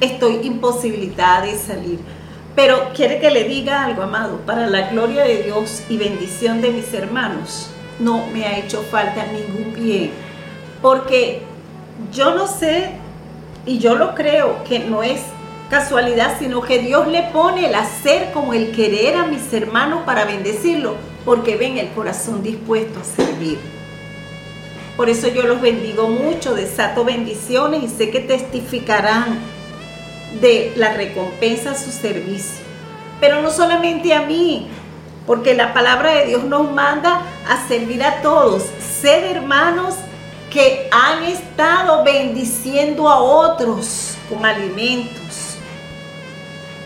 estoy 0.00 0.40
imposibilitada 0.44 1.46
de 1.46 1.56
salir. 1.56 1.98
Pero 2.54 2.90
quiere 2.94 3.18
que 3.18 3.30
le 3.30 3.44
diga 3.44 3.84
algo, 3.84 4.02
amado, 4.02 4.36
para 4.46 4.66
la 4.66 4.90
gloria 4.90 5.24
de 5.24 5.42
Dios 5.42 5.82
y 5.88 5.96
bendición 5.96 6.60
de 6.60 6.70
mis 6.70 6.92
hermanos, 6.92 7.70
no 7.98 8.26
me 8.26 8.44
ha 8.44 8.58
hecho 8.58 8.82
falta 8.82 9.26
ningún 9.26 9.72
bien. 9.74 10.10
Porque 10.82 11.42
yo 12.12 12.34
no 12.34 12.46
sé, 12.46 12.90
y 13.64 13.78
yo 13.78 13.94
lo 13.94 14.14
creo, 14.14 14.62
que 14.64 14.80
no 14.80 15.02
es 15.02 15.22
casualidad, 15.72 16.36
sino 16.38 16.60
que 16.60 16.80
Dios 16.80 17.08
le 17.08 17.22
pone 17.32 17.66
el 17.66 17.74
hacer 17.74 18.30
como 18.32 18.52
el 18.52 18.72
querer 18.72 19.16
a 19.16 19.24
mis 19.24 19.50
hermanos 19.54 20.02
para 20.04 20.26
bendecirlo, 20.26 20.96
porque 21.24 21.56
ven 21.56 21.78
el 21.78 21.88
corazón 21.92 22.42
dispuesto 22.42 23.00
a 23.00 23.04
servir. 23.04 23.58
Por 24.98 25.08
eso 25.08 25.28
yo 25.28 25.44
los 25.44 25.62
bendigo 25.62 26.08
mucho, 26.08 26.54
desato 26.54 27.06
bendiciones 27.06 27.82
y 27.84 27.88
sé 27.88 28.10
que 28.10 28.20
testificarán 28.20 29.38
de 30.42 30.74
la 30.76 30.92
recompensa 30.92 31.70
a 31.70 31.74
su 31.74 31.90
servicio. 31.90 32.60
Pero 33.18 33.40
no 33.40 33.50
solamente 33.50 34.12
a 34.12 34.26
mí, 34.26 34.68
porque 35.26 35.54
la 35.54 35.72
palabra 35.72 36.12
de 36.16 36.26
Dios 36.26 36.44
nos 36.44 36.70
manda 36.70 37.22
a 37.48 37.66
servir 37.66 38.04
a 38.04 38.20
todos, 38.20 38.64
ser 39.00 39.24
hermanos 39.24 39.94
que 40.50 40.90
han 40.92 41.22
estado 41.22 42.04
bendiciendo 42.04 43.08
a 43.08 43.22
otros 43.22 44.18
con 44.28 44.44
alimentos. 44.44 45.51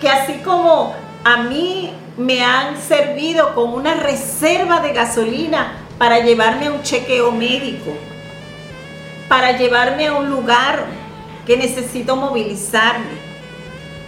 Que 0.01 0.09
así 0.09 0.35
como 0.45 0.95
a 1.25 1.39
mí 1.39 1.93
me 2.17 2.45
han 2.45 2.81
servido 2.81 3.55
con 3.55 3.75
una 3.75 3.95
reserva 3.95 4.81
de 4.81 4.93
gasolina 4.93 5.73
para 5.99 6.21
llevarme 6.21 6.67
a 6.67 6.73
un 6.73 6.83
chequeo 6.83 7.33
médico, 7.33 7.93
para 9.29 9.53
llevarme 9.53 10.07
a 10.07 10.15
un 10.15 10.31
lugar 10.31 10.85
que 11.47 11.57
necesito 11.57 12.17
movilizarme. 12.17 13.27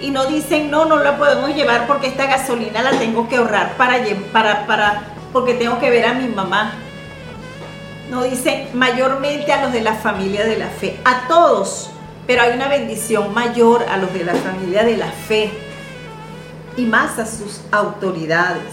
Y 0.00 0.10
no 0.10 0.26
dicen, 0.26 0.70
no, 0.70 0.84
no 0.84 0.98
la 0.98 1.18
podemos 1.18 1.54
llevar 1.54 1.86
porque 1.86 2.06
esta 2.06 2.26
gasolina 2.26 2.82
la 2.82 2.92
tengo 2.92 3.28
que 3.28 3.36
ahorrar 3.36 3.76
para, 3.76 3.98
para, 4.32 4.66
para, 4.66 5.02
porque 5.32 5.54
tengo 5.54 5.80
que 5.80 5.90
ver 5.90 6.06
a 6.06 6.14
mi 6.14 6.28
mamá. 6.28 6.74
No 8.10 8.22
dicen 8.22 8.68
mayormente 8.74 9.52
a 9.52 9.62
los 9.64 9.72
de 9.72 9.80
la 9.80 9.94
familia 9.94 10.44
de 10.44 10.56
la 10.56 10.68
fe, 10.68 10.98
a 11.04 11.26
todos, 11.26 11.90
pero 12.26 12.42
hay 12.42 12.52
una 12.52 12.68
bendición 12.68 13.34
mayor 13.34 13.84
a 13.90 13.96
los 13.96 14.12
de 14.12 14.24
la 14.24 14.34
familia 14.34 14.84
de 14.84 14.96
la 14.96 15.08
fe 15.08 15.67
y 16.78 16.82
más 16.82 17.18
a 17.18 17.26
sus 17.26 17.60
autoridades 17.72 18.72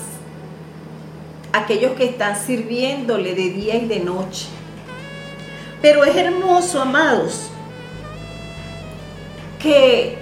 aquellos 1.52 1.94
que 1.94 2.06
están 2.06 2.38
sirviéndole 2.38 3.34
de 3.34 3.50
día 3.50 3.76
y 3.78 3.88
de 3.88 4.00
noche. 4.00 4.46
Pero 5.82 6.04
es 6.04 6.16
hermoso, 6.16 6.82
amados, 6.82 7.50
que 9.60 10.20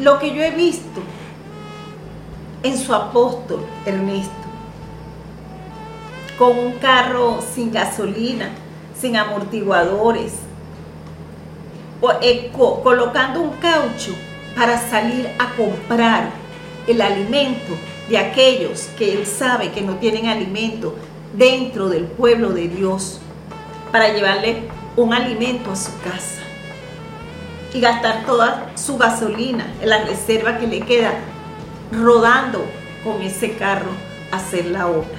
lo 0.00 0.18
que 0.18 0.34
yo 0.34 0.42
he 0.42 0.50
visto 0.50 1.00
en 2.64 2.76
su 2.76 2.92
apóstol 2.92 3.64
Ernesto, 3.86 4.32
con 6.38 6.58
un 6.58 6.72
carro 6.72 7.40
sin 7.54 7.70
gasolina, 7.70 8.50
sin 8.98 9.16
amortiguadores, 9.16 10.32
eh, 12.22 12.50
colocando 12.52 13.40
un 13.40 13.50
caucho 13.58 14.12
para 14.56 14.78
salir 14.90 15.28
a 15.38 15.54
comprar 15.54 16.41
el 16.86 17.00
alimento 17.00 17.76
de 18.08 18.18
aquellos 18.18 18.88
que 18.98 19.12
él 19.12 19.26
sabe 19.26 19.70
que 19.70 19.82
no 19.82 19.96
tienen 19.96 20.26
alimento 20.26 20.94
dentro 21.34 21.88
del 21.88 22.04
pueblo 22.04 22.50
de 22.50 22.68
Dios, 22.68 23.20
para 23.90 24.12
llevarle 24.12 24.62
un 24.96 25.12
alimento 25.12 25.70
a 25.70 25.76
su 25.76 25.90
casa 26.00 26.42
y 27.74 27.80
gastar 27.80 28.24
toda 28.26 28.70
su 28.74 28.98
gasolina 28.98 29.72
en 29.80 29.88
la 29.88 30.04
reserva 30.04 30.58
que 30.58 30.66
le 30.66 30.80
queda 30.80 31.12
rodando 31.90 32.64
con 33.04 33.22
ese 33.22 33.52
carro 33.52 33.90
hacer 34.30 34.66
la 34.66 34.86
obra, 34.88 35.18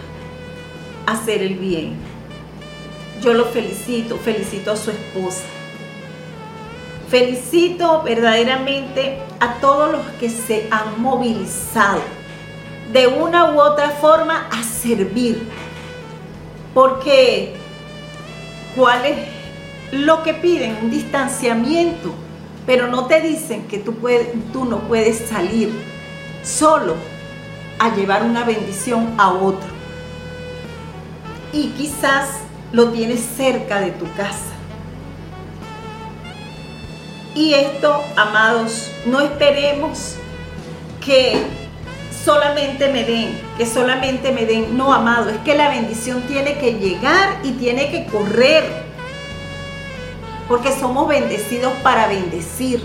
hacer 1.05 1.41
el 1.41 1.55
bien. 1.55 1.95
Yo 3.21 3.33
lo 3.33 3.45
felicito, 3.45 4.17
felicito 4.17 4.71
a 4.71 4.75
su 4.75 4.91
esposa. 4.91 5.43
Felicito 7.13 8.01
verdaderamente 8.01 9.19
a 9.39 9.59
todos 9.61 9.91
los 9.91 10.01
que 10.19 10.31
se 10.31 10.67
han 10.71 10.99
movilizado 10.99 12.01
de 12.91 13.05
una 13.05 13.51
u 13.51 13.61
otra 13.61 13.91
forma 13.91 14.47
a 14.49 14.63
servir. 14.63 15.47
Porque, 16.73 17.53
¿cuál 18.75 19.05
es 19.05 19.17
lo 19.91 20.23
que 20.23 20.33
piden? 20.33 20.79
Un 20.81 20.89
distanciamiento 20.89 22.15
pero 22.65 22.87
no 22.87 23.05
te 23.05 23.21
dicen 23.21 23.67
que 23.67 23.77
tú, 23.77 23.95
tú 24.51 24.65
no 24.65 24.79
puedes 24.87 25.27
salir 25.27 25.71
solo 26.43 26.95
a 27.77 27.93
llevar 27.93 28.23
una 28.23 28.43
bendición 28.43 29.13
a 29.17 29.33
otro. 29.33 29.69
Y 31.51 31.67
quizás 31.77 32.29
lo 32.71 32.89
tienes 32.89 33.19
cerca 33.19 33.81
de 33.81 33.91
tu 33.91 34.11
casa. 34.13 34.52
Y 37.35 37.53
esto, 37.53 38.03
amados, 38.15 38.91
no 39.05 39.19
esperemos 39.21 40.15
que 41.03 41.41
solamente 42.23 42.89
me 42.89 43.03
den, 43.03 43.39
que 43.57 43.65
solamente 43.65 44.31
me 44.31 44.45
den. 44.45 44.77
No, 44.77 44.93
amado, 44.93 45.29
es 45.29 45.37
que 45.39 45.55
la 45.55 45.69
bendición 45.69 46.21
tiene 46.23 46.57
que 46.57 46.73
llegar 46.73 47.39
y 47.43 47.51
tiene 47.53 47.89
que 47.89 48.05
correr 48.05 48.63
porque 50.47 50.71
somos 50.71 51.07
bendecidos 51.07 51.73
para 51.81 52.07
bendecir. 52.07 52.83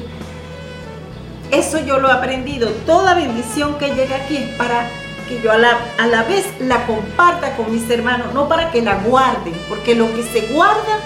Eso 1.50 1.78
yo 1.80 1.98
lo 1.98 2.08
he 2.08 2.12
aprendido. 2.12 2.68
Toda 2.86 3.14
bendición 3.14 3.78
que 3.78 3.94
llega 3.94 4.16
aquí 4.16 4.36
es 4.36 4.48
para 4.56 4.88
que 5.28 5.40
yo 5.42 5.52
a 5.52 5.58
la, 5.58 5.78
a 5.98 6.06
la 6.06 6.24
vez 6.24 6.46
la 6.60 6.86
comparta 6.86 7.54
con 7.56 7.70
mis 7.70 7.88
hermanos, 7.90 8.32
no 8.32 8.48
para 8.48 8.70
que 8.70 8.80
la 8.80 8.96
guarden, 8.96 9.54
porque 9.68 9.94
lo 9.94 10.14
que 10.14 10.22
se 10.22 10.52
guarda 10.52 11.00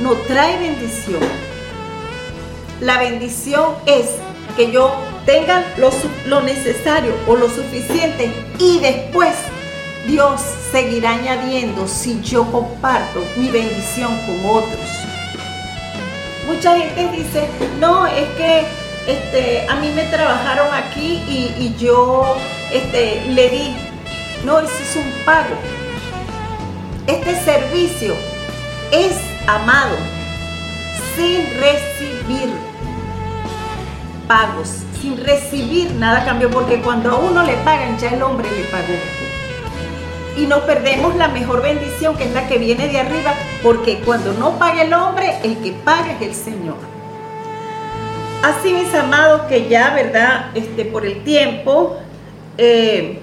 no 0.00 0.12
trae 0.12 0.58
bendición. 0.58 1.49
La 2.80 2.98
bendición 2.98 3.74
es 3.86 4.06
que 4.56 4.70
yo 4.72 4.90
tenga 5.26 5.64
lo, 5.76 5.90
lo 6.26 6.40
necesario 6.40 7.12
o 7.26 7.36
lo 7.36 7.48
suficiente 7.48 8.30
y 8.58 8.80
después 8.80 9.34
Dios 10.06 10.40
seguirá 10.72 11.10
añadiendo 11.10 11.86
si 11.86 12.20
yo 12.22 12.50
comparto 12.50 13.22
mi 13.36 13.50
bendición 13.50 14.18
con 14.26 14.44
otros. 14.46 14.88
Mucha 16.46 16.76
gente 16.78 17.08
dice, 17.16 17.46
no, 17.78 18.06
es 18.06 18.28
que 18.30 18.64
este, 19.06 19.66
a 19.68 19.76
mí 19.76 19.90
me 19.94 20.04
trabajaron 20.04 20.68
aquí 20.72 21.22
y, 21.28 21.74
yo 21.78 22.36
este, 22.72 23.24
le 23.26 23.50
di. 23.50 23.76
No, 24.44 24.58
eso 24.58 24.72
es 24.82 24.96
un 24.96 25.24
pago. 25.24 25.54
Este 27.06 27.34
servicio 27.44 28.14
es 28.90 29.16
amado 29.46 29.96
sin 31.14 31.44
recibir 31.60 32.69
sin 35.00 35.16
recibir 35.24 35.92
nada 35.94 36.24
porque 36.52 36.80
cuando 36.82 37.10
a 37.10 37.16
uno 37.16 37.42
le 37.42 37.54
pagan, 37.64 37.98
ya 37.98 38.10
el 38.10 38.22
hombre 38.22 38.48
le 38.50 38.64
pagó 38.64 38.94
y 40.36 40.46
nos 40.46 40.60
perdemos 40.60 41.16
la 41.16 41.28
mejor 41.28 41.62
bendición 41.62 42.16
que 42.16 42.24
es 42.24 42.32
la 42.32 42.46
que 42.46 42.58
viene 42.58 42.88
de 42.88 43.00
arriba, 43.00 43.34
porque 43.62 43.98
cuando 44.04 44.32
no 44.34 44.58
paga 44.58 44.82
el 44.82 44.94
hombre, 44.94 45.38
el 45.42 45.58
que 45.58 45.72
paga 45.72 46.12
es 46.12 46.22
el 46.22 46.34
Señor. 46.34 46.76
Así 48.42 48.72
mis 48.72 48.94
amados, 48.94 49.42
que 49.48 49.68
ya, 49.68 49.92
¿verdad? 49.94 50.46
Este, 50.54 50.84
por 50.84 51.04
el 51.04 51.22
tiempo, 51.24 51.98
eh, 52.56 53.18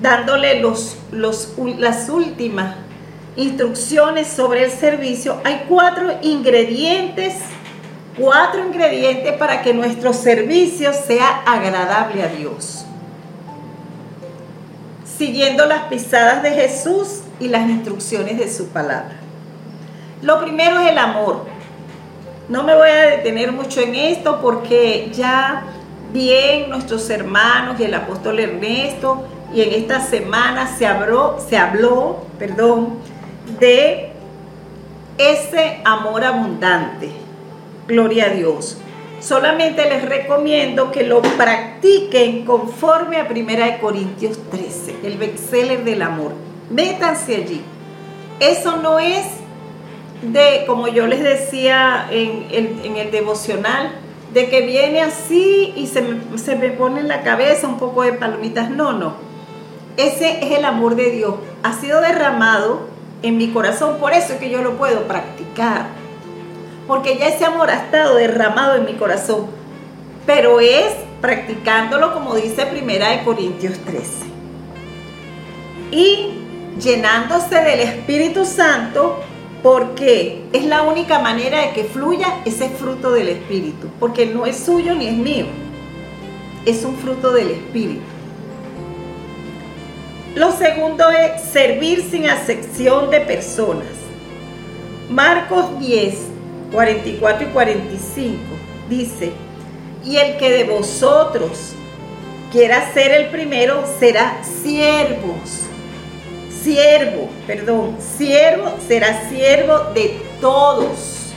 dándole 0.00 0.60
los, 0.60 0.96
los, 1.10 1.54
las 1.78 2.08
últimas 2.08 2.76
instrucciones 3.36 4.28
sobre 4.28 4.64
el 4.64 4.70
servicio, 4.70 5.40
hay 5.44 5.64
cuatro 5.68 6.12
ingredientes, 6.22 7.34
cuatro 8.18 8.64
ingredientes 8.64 9.32
para 9.34 9.62
que 9.62 9.72
nuestro 9.72 10.12
servicio 10.12 10.92
sea 10.92 11.42
agradable 11.46 12.22
a 12.22 12.28
Dios 12.28 12.84
siguiendo 15.18 15.66
las 15.66 15.82
pisadas 15.84 16.44
de 16.44 16.52
Jesús 16.52 17.22
y 17.40 17.48
las 17.48 17.68
instrucciones 17.68 18.38
de 18.38 18.48
su 18.50 18.68
palabra. 18.68 19.16
Lo 20.22 20.40
primero 20.40 20.78
es 20.78 20.92
el 20.92 20.98
amor. 20.98 21.44
No 22.48 22.62
me 22.62 22.74
voy 22.74 22.88
a 22.88 23.16
detener 23.16 23.50
mucho 23.50 23.80
en 23.80 23.96
esto 23.96 24.40
porque 24.40 25.10
ya 25.12 25.64
bien 26.12 26.70
nuestros 26.70 27.10
hermanos 27.10 27.78
y 27.80 27.84
el 27.84 27.94
apóstol 27.94 28.38
Ernesto 28.38 29.26
y 29.52 29.60
en 29.60 29.72
esta 29.72 30.00
semana 30.00 30.66
se 30.78 30.86
habló, 30.86 31.38
se 31.46 31.58
habló, 31.58 32.22
perdón, 32.38 32.98
de 33.58 34.12
ese 35.18 35.80
amor 35.84 36.24
abundante. 36.24 37.10
Gloria 37.88 38.26
a 38.26 38.28
Dios. 38.28 38.76
Solamente 39.18 39.88
les 39.88 40.06
recomiendo 40.06 40.92
que 40.92 41.04
lo 41.04 41.22
practiquen 41.22 42.44
conforme 42.44 43.16
a 43.16 43.26
1 43.28 43.80
Corintios 43.80 44.38
13, 44.50 44.96
el 45.04 45.16
bestseller 45.16 45.84
del 45.84 46.02
amor. 46.02 46.32
Métanse 46.68 47.36
allí. 47.36 47.62
Eso 48.40 48.76
no 48.76 48.98
es 48.98 49.24
de, 50.20 50.64
como 50.66 50.88
yo 50.88 51.06
les 51.06 51.22
decía 51.24 52.06
en, 52.10 52.94
el 52.94 53.10
devocional, 53.10 53.92
de 54.34 54.50
que 54.50 54.66
viene 54.66 55.00
así 55.00 55.72
y 55.74 55.86
se 55.86 56.04
se 56.36 56.56
me 56.56 56.68
pone 56.68 57.00
en 57.00 57.08
la 57.08 57.22
cabeza 57.22 57.66
un 57.66 57.78
poco 57.78 58.02
de 58.02 58.12
palomitas. 58.12 58.68
No, 58.68 58.92
no. 58.92 59.14
Ese 59.96 60.44
es 60.44 60.58
el 60.58 60.66
amor 60.66 60.94
de 60.94 61.10
Dios. 61.10 61.36
Ha 61.62 61.72
sido 61.72 62.02
derramado 62.02 62.86
en 63.22 63.38
mi 63.38 63.48
corazón, 63.48 63.96
por 63.98 64.12
eso 64.12 64.34
es 64.34 64.38
que 64.38 64.50
yo 64.50 64.62
lo 64.62 64.76
puedo 64.76 65.04
practicar 65.08 65.97
porque 66.88 67.18
ya 67.18 67.28
ese 67.28 67.44
amor 67.44 67.70
ha 67.70 67.84
estado 67.84 68.16
derramado 68.16 68.76
en 68.76 68.86
mi 68.86 68.94
corazón, 68.94 69.46
pero 70.26 70.58
es 70.58 70.94
practicándolo 71.20 72.14
como 72.14 72.34
dice 72.34 72.64
Primera 72.66 73.10
de 73.10 73.24
Corintios 73.24 73.78
13. 73.84 74.08
Y 75.92 76.30
llenándose 76.80 77.56
del 77.56 77.80
Espíritu 77.80 78.46
Santo, 78.46 79.20
porque 79.62 80.44
es 80.52 80.64
la 80.64 80.82
única 80.82 81.18
manera 81.18 81.60
de 81.60 81.72
que 81.72 81.84
fluya 81.84 82.40
ese 82.46 82.70
fruto 82.70 83.12
del 83.12 83.28
Espíritu, 83.28 83.88
porque 84.00 84.26
no 84.26 84.46
es 84.46 84.56
suyo 84.56 84.94
ni 84.94 85.08
es 85.08 85.16
mío, 85.16 85.46
es 86.64 86.84
un 86.84 86.96
fruto 86.96 87.32
del 87.32 87.50
Espíritu. 87.50 88.00
Lo 90.34 90.52
segundo 90.52 91.10
es 91.10 91.42
servir 91.42 92.02
sin 92.02 92.28
acepción 92.28 93.10
de 93.10 93.20
personas. 93.20 93.88
Marcos 95.10 95.78
10, 95.80 96.27
44 96.72 97.48
y 97.48 97.50
45, 97.50 98.38
dice, 98.88 99.32
y 100.04 100.16
el 100.16 100.36
que 100.36 100.50
de 100.50 100.64
vosotros 100.64 101.74
quiera 102.50 102.92
ser 102.92 103.12
el 103.12 103.26
primero 103.28 103.84
será 103.98 104.42
siervos. 104.42 105.64
Siervo, 106.62 107.28
perdón, 107.46 107.96
siervo 108.00 108.74
será 108.86 109.28
siervo 109.28 109.92
de 109.94 110.20
todos. 110.40 111.32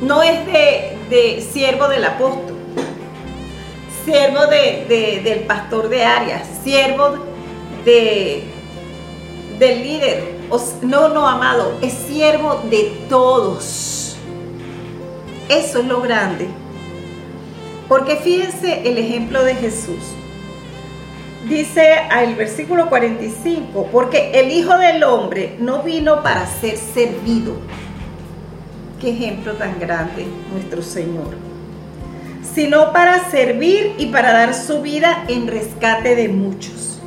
No 0.00 0.22
es 0.22 0.46
de, 0.46 1.44
siervo 1.52 1.88
del 1.88 2.04
apóstol, 2.04 2.56
siervo 4.04 4.46
de, 4.46 5.20
del 5.24 5.40
pastor 5.40 5.88
de 5.88 6.04
Arias, 6.04 6.46
siervo 6.62 7.16
de, 7.84 8.44
del 9.58 9.82
líder, 9.82 10.37
no, 10.82 11.08
no, 11.08 11.26
amado, 11.26 11.78
es 11.82 11.92
siervo 11.92 12.62
de 12.70 12.92
todos. 13.08 14.16
Eso 15.48 15.80
es 15.80 15.84
lo 15.86 16.00
grande. 16.00 16.48
Porque 17.88 18.16
fíjense 18.16 18.88
el 18.88 18.98
ejemplo 18.98 19.42
de 19.42 19.54
Jesús. 19.54 20.00
Dice 21.48 21.94
el 22.20 22.34
versículo 22.34 22.88
45, 22.88 23.88
porque 23.90 24.32
el 24.34 24.50
Hijo 24.50 24.76
del 24.76 25.02
Hombre 25.04 25.56
no 25.58 25.82
vino 25.82 26.22
para 26.22 26.46
ser 26.46 26.76
servido. 26.76 27.56
Qué 29.00 29.10
ejemplo 29.10 29.54
tan 29.54 29.78
grande 29.78 30.26
nuestro 30.52 30.82
Señor. 30.82 31.36
Sino 32.54 32.92
para 32.92 33.30
servir 33.30 33.94
y 33.98 34.06
para 34.06 34.32
dar 34.32 34.52
su 34.52 34.82
vida 34.82 35.24
en 35.28 35.46
rescate 35.46 36.16
de 36.16 36.28
muchos. 36.28 37.00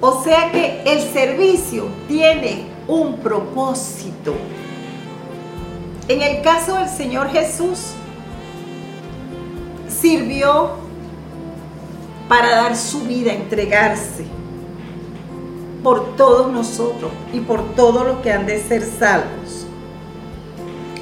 O 0.00 0.22
sea 0.24 0.50
que 0.50 0.82
el 0.84 1.00
servicio 1.00 1.88
tiene 2.08 2.69
un 2.86 3.18
propósito. 3.18 4.34
En 6.08 6.22
el 6.22 6.42
caso 6.42 6.74
del 6.74 6.88
Señor 6.88 7.30
Jesús, 7.30 7.92
sirvió 9.88 10.70
para 12.28 12.50
dar 12.50 12.76
su 12.76 13.00
vida, 13.02 13.32
entregarse 13.32 14.24
por 15.82 16.16
todos 16.16 16.52
nosotros 16.52 17.10
y 17.32 17.40
por 17.40 17.74
todos 17.74 18.06
los 18.06 18.18
que 18.18 18.32
han 18.32 18.46
de 18.46 18.60
ser 18.60 18.82
salvos. 18.82 19.66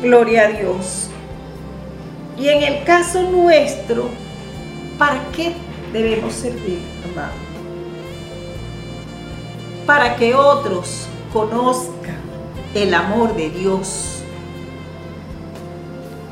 Gloria 0.01 0.43
a 0.43 0.49
Dios. 0.49 1.11
Y 2.39 2.49
en 2.49 2.63
el 2.63 2.85
caso 2.85 3.23
nuestro, 3.23 4.09
¿para 4.97 5.21
qué 5.35 5.55
debemos 5.93 6.35
servir, 6.35 6.81
amado? 7.11 7.33
Para 9.87 10.17
que 10.17 10.35
otros 10.35 11.09
conozcan 11.39 12.19
el 12.75 12.93
amor 12.93 13.37
de 13.37 13.49
Dios. 13.51 14.25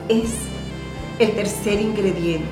Es 0.09 0.32
el 1.20 1.32
tercer 1.32 1.80
ingrediente. 1.80 2.48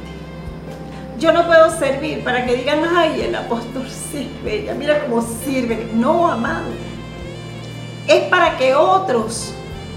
Yo 1.18 1.32
no 1.32 1.46
puedo 1.46 1.76
servir 1.76 2.22
para 2.22 2.46
que 2.46 2.54
digan, 2.54 2.84
ay, 2.96 3.22
el 3.22 3.34
apóstol 3.34 3.88
sirve, 3.90 4.72
mira 4.78 5.04
cómo 5.04 5.20
sirve. 5.44 5.88
No, 5.94 6.30
amado. 6.30 6.66
Es 8.06 8.22
para 8.28 8.56
que 8.56 8.72
otros 8.76 9.52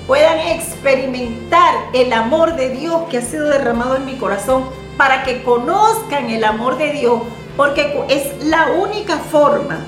puedan 0.07 0.39
experimentar 0.39 1.75
el 1.93 2.11
amor 2.11 2.55
de 2.55 2.69
Dios 2.71 3.03
que 3.11 3.19
ha 3.19 3.21
sido 3.21 3.49
derramado 3.49 3.97
en 3.97 4.05
mi 4.05 4.15
corazón, 4.15 4.63
para 4.97 5.23
que 5.23 5.43
conozcan 5.43 6.31
el 6.31 6.43
amor 6.43 6.79
de 6.79 6.91
Dios, 6.93 7.21
porque 7.55 8.03
es 8.09 8.43
la 8.45 8.71
única 8.71 9.17
forma 9.17 9.85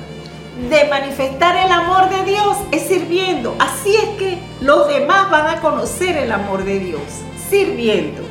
de 0.68 0.84
manifestar 0.90 1.56
el 1.56 1.72
amor 1.72 2.10
de 2.10 2.24
Dios 2.26 2.58
es 2.72 2.84
sirviendo. 2.84 3.56
Así 3.60 3.96
es 3.96 4.10
que 4.18 4.40
los 4.60 4.88
demás 4.88 5.32
van 5.32 5.48
a 5.48 5.62
conocer 5.62 6.18
el 6.18 6.32
amor 6.32 6.66
de 6.66 6.80
Dios, 6.80 7.02
sirviendo. 7.50 8.22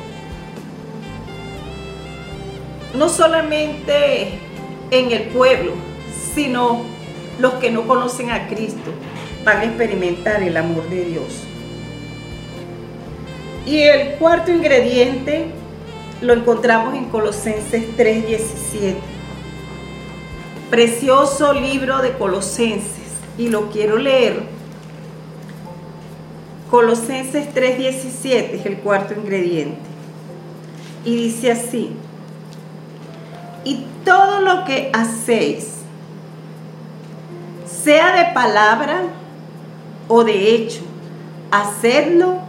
No 2.93 3.09
solamente 3.09 4.39
en 4.91 5.11
el 5.11 5.23
pueblo, 5.29 5.71
sino 6.35 6.81
los 7.39 7.53
que 7.53 7.71
no 7.71 7.87
conocen 7.87 8.29
a 8.29 8.47
Cristo 8.47 8.91
van 9.43 9.57
a 9.57 9.63
experimentar 9.63 10.43
el 10.43 10.55
amor 10.57 10.87
de 10.89 11.05
Dios. 11.05 11.43
Y 13.65 13.81
el 13.83 14.15
cuarto 14.15 14.51
ingrediente 14.51 15.47
lo 16.21 16.33
encontramos 16.33 16.93
en 16.95 17.05
Colosenses 17.05 17.95
3:17. 17.97 19.18
Precioso 20.69 21.53
libro 21.53 21.99
de 21.99 22.13
Colosenses. 22.13 23.09
Y 23.37 23.49
lo 23.49 23.69
quiero 23.69 23.97
leer. 23.97 24.43
Colosenses 26.69 27.53
3:17 27.53 28.59
es 28.59 28.65
el 28.65 28.77
cuarto 28.77 29.13
ingrediente. 29.13 29.79
Y 31.03 31.15
dice 31.15 31.51
así. 31.51 31.91
Y 33.63 33.85
todo 34.05 34.41
lo 34.41 34.65
que 34.65 34.91
hacéis, 34.93 35.67
sea 37.65 38.15
de 38.15 38.33
palabra 38.33 39.01
o 40.07 40.23
de 40.23 40.55
hecho, 40.55 40.81
hacedlo 41.51 42.39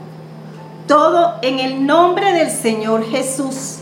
todo 0.87 1.37
en 1.43 1.61
el 1.61 1.87
nombre 1.87 2.33
del 2.33 2.51
Señor 2.51 3.05
Jesús. 3.09 3.80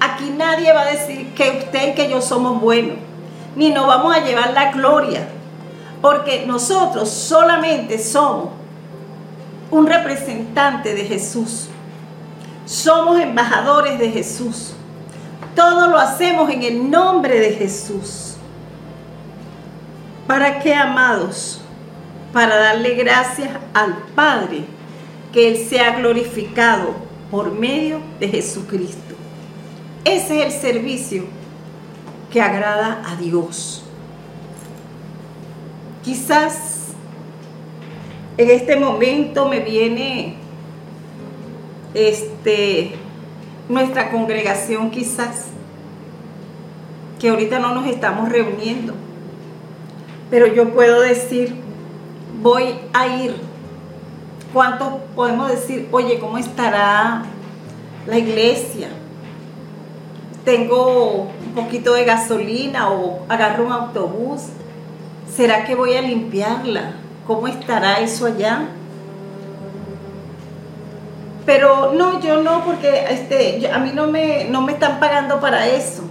Aquí 0.00 0.30
nadie 0.30 0.72
va 0.72 0.82
a 0.82 0.90
decir 0.92 1.34
que 1.34 1.64
usted 1.64 1.92
y 1.92 1.94
que 1.94 2.08
yo 2.08 2.22
somos 2.22 2.60
buenos, 2.60 2.96
ni 3.56 3.70
nos 3.70 3.86
vamos 3.86 4.14
a 4.14 4.24
llevar 4.24 4.52
la 4.52 4.70
gloria, 4.72 5.28
porque 6.00 6.44
nosotros 6.46 7.08
solamente 7.10 7.98
somos 7.98 8.50
un 9.70 9.86
representante 9.86 10.94
de 10.94 11.04
Jesús. 11.04 11.68
Somos 12.64 13.18
embajadores 13.18 13.98
de 13.98 14.10
Jesús. 14.10 14.74
Todo 15.54 15.88
lo 15.88 15.98
hacemos 15.98 16.50
en 16.50 16.62
el 16.62 16.90
nombre 16.90 17.40
de 17.40 17.52
Jesús. 17.54 18.36
¿Para 20.26 20.60
qué, 20.60 20.74
amados? 20.74 21.60
Para 22.32 22.56
darle 22.56 22.94
gracias 22.94 23.50
al 23.72 23.96
Padre 24.14 24.64
que 25.32 25.48
Él 25.48 25.66
sea 25.68 25.96
glorificado 25.96 26.94
por 27.30 27.50
medio 27.52 28.00
de 28.20 28.28
Jesucristo. 28.28 29.07
Ese 30.08 30.42
es 30.42 30.54
el 30.54 30.60
servicio 30.60 31.24
que 32.32 32.40
agrada 32.40 33.02
a 33.06 33.16
Dios. 33.16 33.82
Quizás 36.02 36.88
en 38.36 38.50
este 38.50 38.76
momento 38.76 39.48
me 39.48 39.60
viene 39.60 40.36
este 41.94 42.92
nuestra 43.68 44.10
congregación 44.10 44.90
quizás 44.90 45.48
que 47.20 47.28
ahorita 47.28 47.58
no 47.58 47.74
nos 47.74 47.86
estamos 47.86 48.30
reuniendo. 48.30 48.94
Pero 50.30 50.46
yo 50.46 50.72
puedo 50.72 51.00
decir, 51.00 51.54
voy 52.42 52.74
a 52.92 53.06
ir 53.08 53.48
¿Cuánto 54.52 55.00
podemos 55.14 55.50
decir, 55.50 55.88
oye, 55.92 56.18
cómo 56.18 56.38
estará 56.38 57.22
la 58.06 58.18
iglesia? 58.18 58.88
Tengo 60.48 61.28
un 61.44 61.52
poquito 61.54 61.92
de 61.92 62.06
gasolina 62.06 62.90
o 62.90 63.20
agarro 63.28 63.66
un 63.66 63.72
autobús. 63.72 64.44
¿Será 65.30 65.66
que 65.66 65.74
voy 65.74 65.94
a 65.94 66.00
limpiarla? 66.00 66.92
¿Cómo 67.26 67.48
estará 67.48 68.00
eso 68.00 68.24
allá? 68.24 68.66
Pero 71.44 71.92
no, 71.92 72.18
yo 72.22 72.42
no, 72.42 72.64
porque 72.64 73.04
este, 73.10 73.70
a 73.70 73.78
mí 73.78 73.90
no 73.94 74.06
me, 74.06 74.46
no 74.46 74.62
me 74.62 74.72
están 74.72 74.98
pagando 74.98 75.38
para 75.38 75.66
eso. 75.66 76.04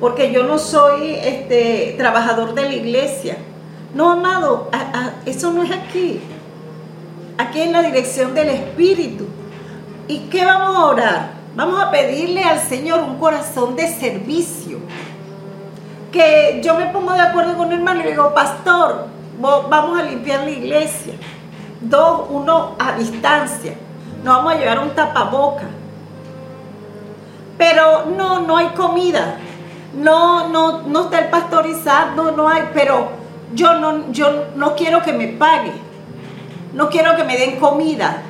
Porque 0.00 0.32
yo 0.32 0.42
no 0.42 0.58
soy 0.58 1.14
este, 1.14 1.94
trabajador 1.96 2.52
de 2.54 2.62
la 2.62 2.74
iglesia. 2.74 3.36
No, 3.94 4.10
amado, 4.10 4.70
eso 5.24 5.52
no 5.52 5.62
es 5.62 5.70
aquí 5.70 6.20
aquí 7.38 7.60
en 7.60 7.70
la 7.70 7.82
dirección 7.82 8.34
del 8.34 8.48
Espíritu. 8.48 9.28
¿Y 10.08 10.18
qué 10.30 10.44
vamos 10.44 10.74
a 10.74 10.84
orar? 10.86 11.39
Vamos 11.54 11.82
a 11.82 11.90
pedirle 11.90 12.44
al 12.44 12.60
Señor 12.60 13.00
un 13.00 13.18
corazón 13.18 13.76
de 13.76 13.88
servicio. 13.88 14.78
Que 16.12 16.60
yo 16.62 16.74
me 16.74 16.86
pongo 16.86 17.12
de 17.12 17.20
acuerdo 17.20 17.56
con 17.56 17.68
el 17.72 17.78
hermano 17.78 18.00
y 18.00 18.04
le 18.04 18.10
digo, 18.10 18.34
pastor, 18.34 19.06
vamos 19.38 19.98
a 19.98 20.02
limpiar 20.02 20.44
la 20.44 20.50
iglesia. 20.50 21.14
Dos, 21.80 22.26
uno 22.30 22.74
a 22.78 22.92
distancia. 22.92 23.74
No 24.24 24.32
vamos 24.36 24.54
a 24.54 24.58
llevar 24.58 24.80
un 24.80 24.90
tapaboca. 24.90 25.64
Pero 27.58 28.06
no, 28.16 28.40
no 28.40 28.56
hay 28.56 28.68
comida. 28.68 29.36
No, 29.94 30.48
no, 30.48 30.82
no 30.82 31.04
está 31.04 31.18
el 31.20 31.28
pastorizado, 31.28 32.32
no 32.32 32.48
hay, 32.48 32.70
pero 32.72 33.08
yo 33.54 33.74
no, 33.74 34.12
yo 34.12 34.46
no 34.54 34.76
quiero 34.76 35.02
que 35.02 35.12
me 35.12 35.28
pague 35.28 35.72
no 36.72 36.88
quiero 36.88 37.16
que 37.16 37.24
me 37.24 37.36
den 37.36 37.56
comida. 37.58 38.22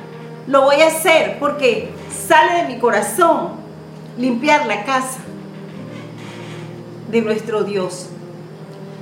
Lo 0.47 0.63
voy 0.63 0.81
a 0.81 0.87
hacer 0.87 1.37
porque 1.39 1.89
sale 2.11 2.63
de 2.63 2.73
mi 2.73 2.79
corazón 2.79 3.51
limpiar 4.17 4.65
la 4.65 4.83
casa 4.83 5.19
de 7.09 7.21
nuestro 7.21 7.63
Dios. 7.63 8.07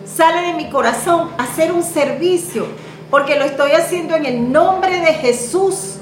Sale 0.06 0.48
de 0.48 0.54
mi 0.54 0.70
corazón 0.70 1.30
hacer 1.38 1.72
un 1.72 1.84
servicio 1.84 2.68
porque 3.10 3.38
lo 3.38 3.46
estoy 3.46 3.72
haciendo 3.72 4.16
en 4.16 4.26
el 4.26 4.52
nombre 4.52 5.00
de 5.00 5.14
Jesús. 5.14 5.96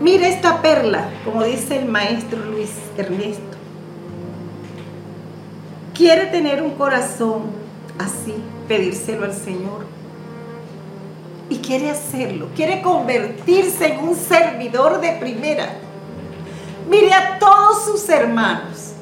Mira 0.00 0.28
esta 0.28 0.60
perla, 0.60 1.08
como 1.24 1.44
dice 1.44 1.78
el 1.78 1.86
maestro 1.86 2.38
Luis 2.44 2.70
Ernesto. 2.96 3.42
Quiere 5.94 6.26
tener 6.26 6.62
un 6.62 6.72
corazón 6.72 7.44
así, 7.98 8.34
pedírselo 8.66 9.24
al 9.24 9.32
Señor 9.32 9.93
y 11.48 11.58
quiere 11.58 11.90
hacerlo, 11.90 12.48
quiere 12.56 12.80
convertirse 12.80 13.92
en 13.92 14.08
un 14.08 14.14
servidor 14.14 15.00
de 15.00 15.12
primera. 15.12 15.74
Mire 16.88 17.12
a 17.12 17.38
todos 17.38 17.84
sus 17.84 18.08
hermanos, 18.08 18.92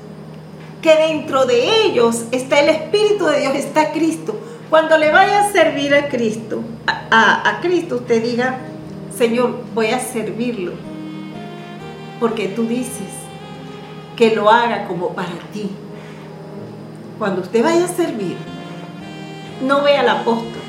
que 0.81 0.95
dentro 0.97 1.47
de 1.47 1.85
ellos 1.85 2.25
está 2.33 2.61
el 2.61 2.71
Espíritu 2.71 3.27
de 3.27 3.41
Dios, 3.41 3.55
está 3.55 3.93
Cristo. 3.93 4.39
Cuando 4.69 4.99
le 4.99 5.13
vaya 5.13 5.41
a 5.41 5.53
servir 5.53 5.95
a 5.95 6.09
Cristo, 6.09 6.63
a, 6.87 7.49
a 7.49 7.61
Cristo, 7.61 7.97
usted 7.97 8.23
diga, 8.23 8.59
Señor, 9.17 9.63
voy 9.75 9.89
a 9.89 10.01
servirlo, 10.01 10.73
porque 12.19 12.49
tú 12.49 12.67
dices 12.67 13.09
que 14.17 14.35
lo 14.35 14.51
haga 14.51 14.87
como 14.87 15.11
para 15.11 15.35
ti. 15.53 15.71
Cuando 17.19 17.43
usted 17.43 17.63
vaya 17.63 17.85
a 17.85 17.89
servir, 17.89 18.37
no 19.63 19.83
vea 19.83 20.01
al 20.01 20.09
apóstol 20.09 20.62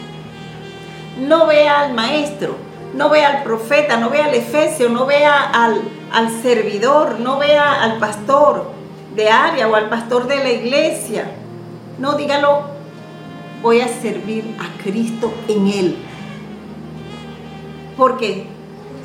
no 1.20 1.48
vea 1.48 1.82
al 1.82 1.94
maestro, 1.94 2.56
no 2.94 3.10
vea 3.10 3.38
al 3.38 3.44
profeta, 3.44 3.98
no 3.98 4.10
vea 4.10 4.26
al 4.26 4.34
efesio, 4.34 4.90
no 4.90 5.06
vea 5.06 5.50
al, 5.50 5.82
al 6.12 6.30
servidor, 6.42 7.20
no 7.20 7.38
vea 7.38 7.84
al 7.84 7.98
pastor 7.98 8.72
de 9.16 9.30
área 9.30 9.68
o 9.68 9.76
al 9.76 9.90
pastor 9.90 10.28
de 10.28 10.38
la 10.38 10.52
iglesia. 10.52 11.32
No, 12.00 12.14
dígalo, 12.14 12.64
voy 13.62 13.82
a 13.82 13.88
servir 13.88 14.56
a 14.60 14.82
Cristo 14.82 15.34
en 15.48 15.68
Él. 15.68 15.98
Porque 17.98 18.48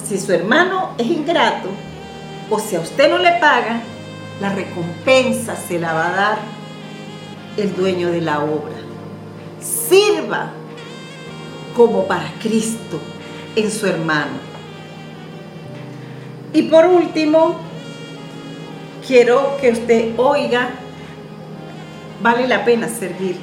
si 0.02 0.18
su 0.18 0.32
hermano 0.32 0.90
es 0.98 1.06
ingrato, 1.06 1.68
o 2.50 2.58
si 2.58 2.76
a 2.76 2.80
usted 2.80 3.10
no 3.10 3.18
le 3.18 3.32
paga, 3.32 3.80
la 4.40 4.50
recompensa 4.50 5.56
se 5.56 5.78
la 5.78 5.92
va 5.92 6.08
a 6.08 6.16
dar 6.16 6.38
el 7.56 7.74
dueño 7.76 8.10
de 8.10 8.20
la 8.20 8.40
obra. 8.40 8.76
Sirva 9.60 10.52
como 11.78 12.08
para 12.08 12.28
Cristo 12.42 12.98
en 13.54 13.70
su 13.70 13.86
hermano. 13.86 14.32
Y 16.52 16.62
por 16.62 16.84
último, 16.86 17.56
quiero 19.06 19.56
que 19.60 19.70
usted 19.70 20.18
oiga, 20.18 20.70
vale 22.20 22.48
la 22.48 22.64
pena 22.64 22.88
servir. 22.88 23.36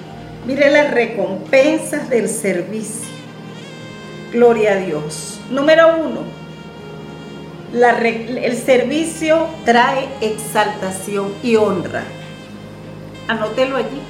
Mire 0.46 0.70
las 0.70 0.92
recompensas 0.92 2.10
del 2.10 2.28
servicio. 2.28 3.08
Gloria 4.34 4.74
a 4.74 4.78
Dios. 4.80 5.40
Número 5.50 5.96
uno, 5.98 6.20
el 7.74 8.58
servicio 8.58 9.48
trae 9.64 10.10
exaltación 10.20 11.34
y 11.42 11.56
honra. 11.56 12.04
Anótelo 13.30 13.78
allí. 13.78 14.02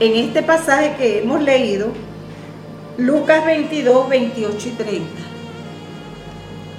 En 0.00 0.16
este 0.16 0.42
pasaje 0.42 0.96
que 0.98 1.20
hemos 1.20 1.40
leído, 1.40 1.92
Lucas 2.98 3.46
22, 3.46 4.08
28 4.08 4.68
y 4.68 4.70
30. 4.72 5.06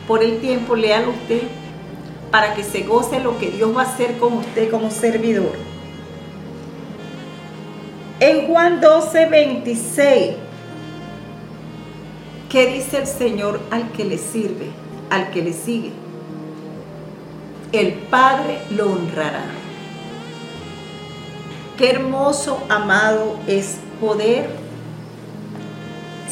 Por 0.07 0.23
el 0.23 0.39
tiempo, 0.39 0.75
léalo 0.75 1.09
usted 1.09 1.41
para 2.29 2.53
que 2.53 2.63
se 2.63 2.81
goce 2.81 3.19
lo 3.19 3.39
que 3.39 3.49
Dios 3.49 3.75
va 3.75 3.81
a 3.81 3.85
hacer 3.85 4.17
con 4.19 4.33
usted 4.33 4.69
como 4.69 4.91
servidor. 4.91 5.53
En 8.19 8.47
Juan 8.47 8.79
12, 8.79 9.25
26, 9.25 10.35
¿qué 12.49 12.67
dice 12.67 12.99
el 12.99 13.07
Señor 13.07 13.59
al 13.71 13.91
que 13.91 14.05
le 14.05 14.19
sirve, 14.19 14.67
al 15.09 15.31
que 15.31 15.41
le 15.41 15.53
sigue? 15.53 15.91
El 17.71 17.93
Padre 17.93 18.59
lo 18.69 18.91
honrará. 18.91 19.45
Qué 21.75 21.89
hermoso, 21.89 22.63
amado, 22.69 23.39
es 23.47 23.77
poder 23.99 24.63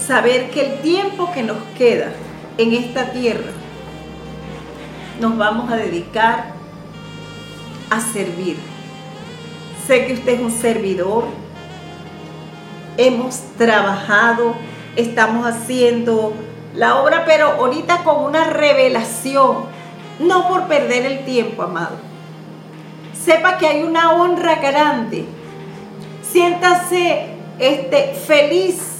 saber 0.05 0.49
que 0.49 0.65
el 0.65 0.79
tiempo 0.81 1.31
que 1.31 1.43
nos 1.43 1.57
queda 1.77 2.11
en 2.57 2.73
esta 2.73 3.11
tierra 3.11 3.51
nos 5.19 5.37
vamos 5.37 5.71
a 5.71 5.75
dedicar 5.75 6.53
a 7.89 7.99
servir. 7.99 8.57
Sé 9.85 10.05
que 10.05 10.13
usted 10.13 10.33
es 10.33 10.41
un 10.41 10.51
servidor, 10.51 11.25
hemos 12.97 13.39
trabajado, 13.57 14.55
estamos 14.95 15.45
haciendo 15.45 16.33
la 16.75 17.01
obra, 17.01 17.23
pero 17.25 17.51
ahorita 17.51 18.03
con 18.03 18.23
una 18.23 18.45
revelación, 18.45 19.65
no 20.19 20.47
por 20.47 20.67
perder 20.67 21.05
el 21.05 21.25
tiempo, 21.25 21.63
amado. 21.63 21.97
Sepa 23.13 23.57
que 23.57 23.67
hay 23.67 23.83
una 23.83 24.13
honra 24.13 24.55
grande. 24.55 25.25
Siéntase 26.23 27.27
este, 27.59 28.13
feliz 28.25 28.90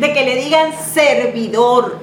de 0.00 0.12
que 0.14 0.24
le 0.24 0.36
digan 0.36 0.72
servidor. 0.72 1.98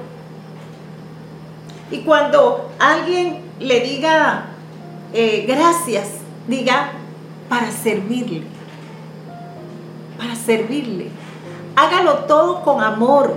Y 1.90 1.98
cuando 2.00 2.70
alguien 2.78 3.40
le 3.58 3.80
diga 3.80 4.46
eh, 5.12 5.44
gracias, 5.48 6.08
diga 6.46 6.92
para 7.48 7.72
servirle. 7.72 8.44
Para 10.16 10.36
servirle. 10.36 11.10
Hágalo 11.74 12.18
todo 12.26 12.62
con 12.62 12.82
amor. 12.82 13.34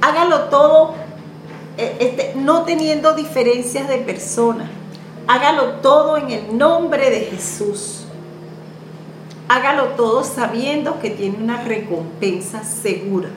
Hágalo 0.00 0.44
todo 0.44 0.94
eh, 1.78 1.96
este, 2.00 2.32
no 2.34 2.64
teniendo 2.64 3.14
diferencias 3.14 3.88
de 3.88 3.98
persona. 3.98 4.68
Hágalo 5.28 5.74
todo 5.74 6.16
en 6.16 6.30
el 6.30 6.58
nombre 6.58 7.08
de 7.08 7.20
Jesús 7.20 8.01
hágalo 9.52 9.88
todo 9.88 10.24
sabiendo 10.24 10.98
que 10.98 11.10
tiene 11.10 11.36
una 11.36 11.62
recompensa 11.62 12.64
segura 12.64 13.28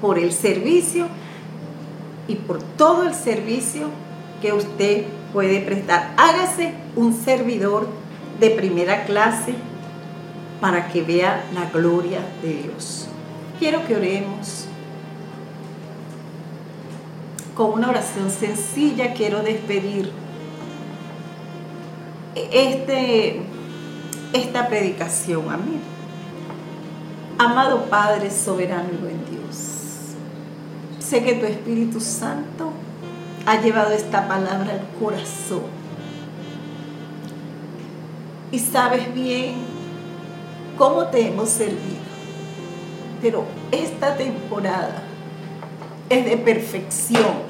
por 0.00 0.18
el 0.18 0.32
servicio 0.32 1.06
y 2.26 2.34
por 2.34 2.60
todo 2.60 3.04
el 3.04 3.14
servicio 3.14 3.86
que 4.42 4.52
usted 4.52 5.04
puede 5.32 5.60
prestar. 5.60 6.12
Hágase 6.16 6.74
un 6.96 7.14
servidor 7.14 7.86
de 8.40 8.50
primera 8.50 9.04
clase 9.04 9.54
para 10.60 10.88
que 10.88 11.02
vea 11.02 11.44
la 11.54 11.70
gloria 11.70 12.18
de 12.42 12.54
Dios. 12.54 13.06
Quiero 13.60 13.86
que 13.86 13.94
oremos. 13.94 14.66
Con 17.54 17.74
una 17.74 17.90
oración 17.90 18.30
sencilla 18.30 19.14
quiero 19.14 19.42
despedir 19.42 20.10
este 22.34 23.40
esta 24.32 24.68
predicación. 24.68 25.50
Amén. 25.50 25.80
Amado 27.38 27.84
Padre 27.84 28.30
soberano 28.30 28.88
y 28.92 28.96
buen 28.96 29.24
Dios, 29.30 30.16
sé 30.98 31.22
que 31.22 31.34
tu 31.34 31.46
Espíritu 31.46 32.00
Santo 32.00 32.72
ha 33.46 33.60
llevado 33.60 33.92
esta 33.92 34.26
palabra 34.26 34.72
al 34.72 35.00
corazón. 35.00 35.62
Y 38.50 38.58
sabes 38.58 39.14
bien 39.14 39.54
cómo 40.76 41.06
te 41.06 41.28
hemos 41.28 41.48
servido. 41.48 42.08
Pero 43.22 43.44
esta 43.70 44.16
temporada 44.16 45.02
es 46.08 46.24
de 46.24 46.36
perfección. 46.38 47.48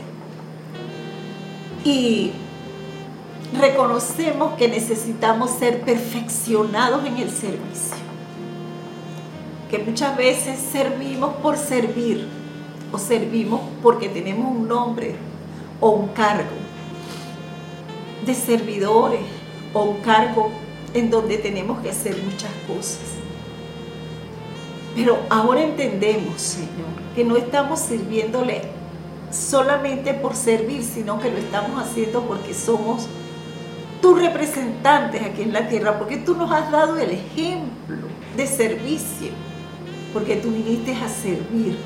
Y 1.85 2.33
reconocemos 3.57 4.55
que 4.55 4.69
necesitamos 4.69 5.51
ser 5.51 5.81
perfeccionados 5.83 7.07
en 7.07 7.17
el 7.19 7.31
servicio. 7.31 7.97
Que 9.71 9.79
muchas 9.79 10.17
veces 10.17 10.59
servimos 10.59 11.35
por 11.37 11.57
servir 11.57 12.27
o 12.93 12.99
servimos 12.99 13.61
porque 13.83 14.09
tenemos 14.09 14.51
un 14.51 14.69
nombre 14.69 15.15
o 15.81 15.91
un 15.91 16.09
cargo 16.09 16.57
de 18.25 18.35
servidores 18.35 19.21
o 19.73 19.83
un 19.83 20.01
cargo 20.01 20.51
en 20.95 21.11
donde 21.11 21.39
tenemos 21.39 21.81
que 21.81 21.91
hacer 21.91 22.17
muchas 22.23 22.51
cosas. 22.67 23.01
Pero 24.95 25.19
ahora 25.29 25.63
entendemos, 25.63 26.41
Señor, 26.41 26.89
que 27.15 27.25
no 27.25 27.37
estamos 27.37 27.79
sirviéndole 27.79 28.63
solamente 29.31 30.15
por 30.15 30.35
servir, 30.35 30.83
sino 30.83 31.21
que 31.21 31.31
lo 31.31 31.39
estamos 31.39 31.83
haciendo 31.83 32.23
porque 32.23 32.55
somos 32.55 33.07
tus 34.01 34.21
representantes 34.21 35.23
aquí 35.23 35.43
en 35.43 35.53
la 35.53 35.69
tierra, 35.69 35.99
porque 35.99 36.19
tú 36.19 36.35
nos 36.35 36.51
has 36.53 36.71
dado 36.71 36.97
el 36.99 37.11
ejemplo 37.11 37.97
de 38.37 38.47
servicio, 38.47 39.31
porque 40.13 40.37
tú 40.37 40.51
viniste 40.51 40.95
a 40.95 41.09
servir 41.09 41.79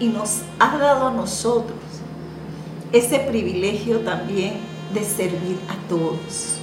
y 0.00 0.08
nos 0.08 0.42
has 0.58 0.78
dado 0.78 1.08
a 1.08 1.10
nosotros 1.10 1.78
ese 2.92 3.18
privilegio 3.20 4.00
también 4.00 4.54
de 4.92 5.04
servir 5.04 5.58
a 5.68 5.88
todos. 5.88 6.58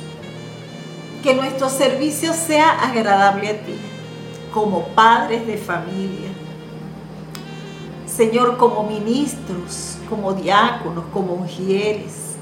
Que 1.21 1.33
nuestro 1.33 1.69
servicio 1.69 2.33
sea 2.33 2.71
agradable 2.71 3.49
a 3.49 3.61
ti, 3.61 3.75
como 4.53 4.87
padres 4.87 5.47
de 5.47 5.57
familia. 5.57 6.29
Señor, 8.05 8.57
como 8.57 8.83
ministros, 8.83 9.97
como 10.09 10.33
diáconos, 10.33 11.05
como 11.13 11.33
ungieres, 11.33 12.35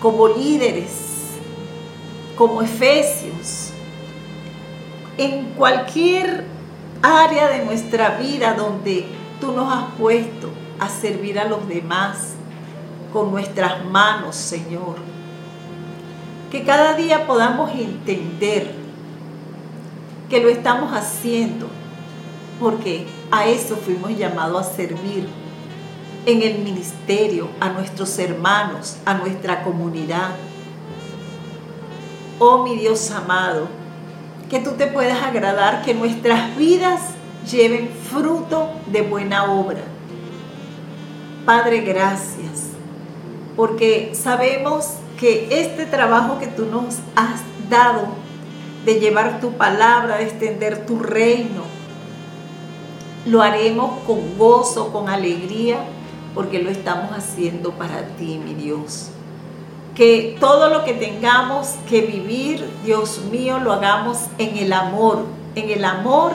como 0.00 0.28
líderes 0.28 1.03
como 2.36 2.62
Efesios, 2.62 3.70
en 5.16 5.44
cualquier 5.54 6.44
área 7.02 7.48
de 7.48 7.64
nuestra 7.64 8.16
vida 8.18 8.54
donde 8.54 9.06
tú 9.40 9.52
nos 9.52 9.72
has 9.72 9.92
puesto 9.98 10.50
a 10.78 10.88
servir 10.88 11.38
a 11.38 11.44
los 11.44 11.68
demás 11.68 12.34
con 13.12 13.30
nuestras 13.30 13.84
manos, 13.84 14.34
Señor. 14.34 14.96
Que 16.50 16.64
cada 16.64 16.94
día 16.94 17.26
podamos 17.26 17.70
entender 17.72 18.74
que 20.28 20.40
lo 20.40 20.48
estamos 20.48 20.92
haciendo 20.92 21.68
porque 22.58 23.06
a 23.30 23.46
eso 23.46 23.76
fuimos 23.76 24.16
llamados 24.16 24.66
a 24.66 24.70
servir 24.74 25.28
en 26.26 26.42
el 26.42 26.58
ministerio, 26.60 27.48
a 27.60 27.68
nuestros 27.68 28.18
hermanos, 28.18 28.96
a 29.04 29.14
nuestra 29.14 29.62
comunidad 29.62 30.30
oh 32.38 32.64
mi 32.64 32.76
Dios 32.76 33.10
amado, 33.10 33.68
que 34.50 34.60
tú 34.60 34.72
te 34.72 34.86
puedas 34.86 35.22
agradar, 35.22 35.82
que 35.82 35.94
nuestras 35.94 36.56
vidas 36.56 37.00
lleven 37.50 37.90
fruto 38.10 38.70
de 38.86 39.02
buena 39.02 39.52
obra. 39.52 39.82
Padre, 41.44 41.80
gracias, 41.80 42.70
porque 43.56 44.12
sabemos 44.14 44.94
que 45.18 45.48
este 45.50 45.86
trabajo 45.86 46.38
que 46.38 46.46
tú 46.46 46.66
nos 46.66 46.96
has 47.16 47.40
dado 47.68 48.08
de 48.84 49.00
llevar 49.00 49.40
tu 49.40 49.52
palabra, 49.52 50.18
de 50.18 50.24
extender 50.24 50.86
tu 50.86 50.98
reino. 50.98 51.62
Lo 53.26 53.42
haremos 53.42 54.02
con 54.06 54.36
gozo, 54.36 54.92
con 54.92 55.08
alegría, 55.08 55.78
porque 56.34 56.62
lo 56.62 56.70
estamos 56.70 57.10
haciendo 57.12 57.72
para 57.72 58.06
ti, 58.16 58.38
mi 58.44 58.54
Dios. 58.54 59.10
Que 59.94 60.36
todo 60.40 60.68
lo 60.70 60.84
que 60.84 60.94
tengamos 60.94 61.74
que 61.88 62.00
vivir, 62.00 62.68
Dios 62.84 63.22
mío, 63.30 63.60
lo 63.60 63.72
hagamos 63.72 64.18
en 64.38 64.56
el 64.58 64.72
amor, 64.72 65.24
en 65.54 65.70
el 65.70 65.84
amor 65.84 66.32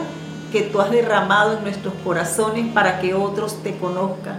que 0.51 0.61
tú 0.61 0.79
has 0.81 0.91
derramado 0.91 1.57
en 1.57 1.63
nuestros 1.63 1.93
corazones 2.03 2.71
para 2.73 2.99
que 2.99 3.13
otros 3.13 3.61
te 3.61 3.77
conozcan 3.77 4.37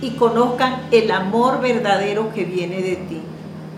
y 0.00 0.10
conozcan 0.12 0.82
el 0.90 1.10
amor 1.10 1.60
verdadero 1.60 2.32
que 2.34 2.44
viene 2.44 2.82
de 2.82 2.96
ti. 2.96 3.22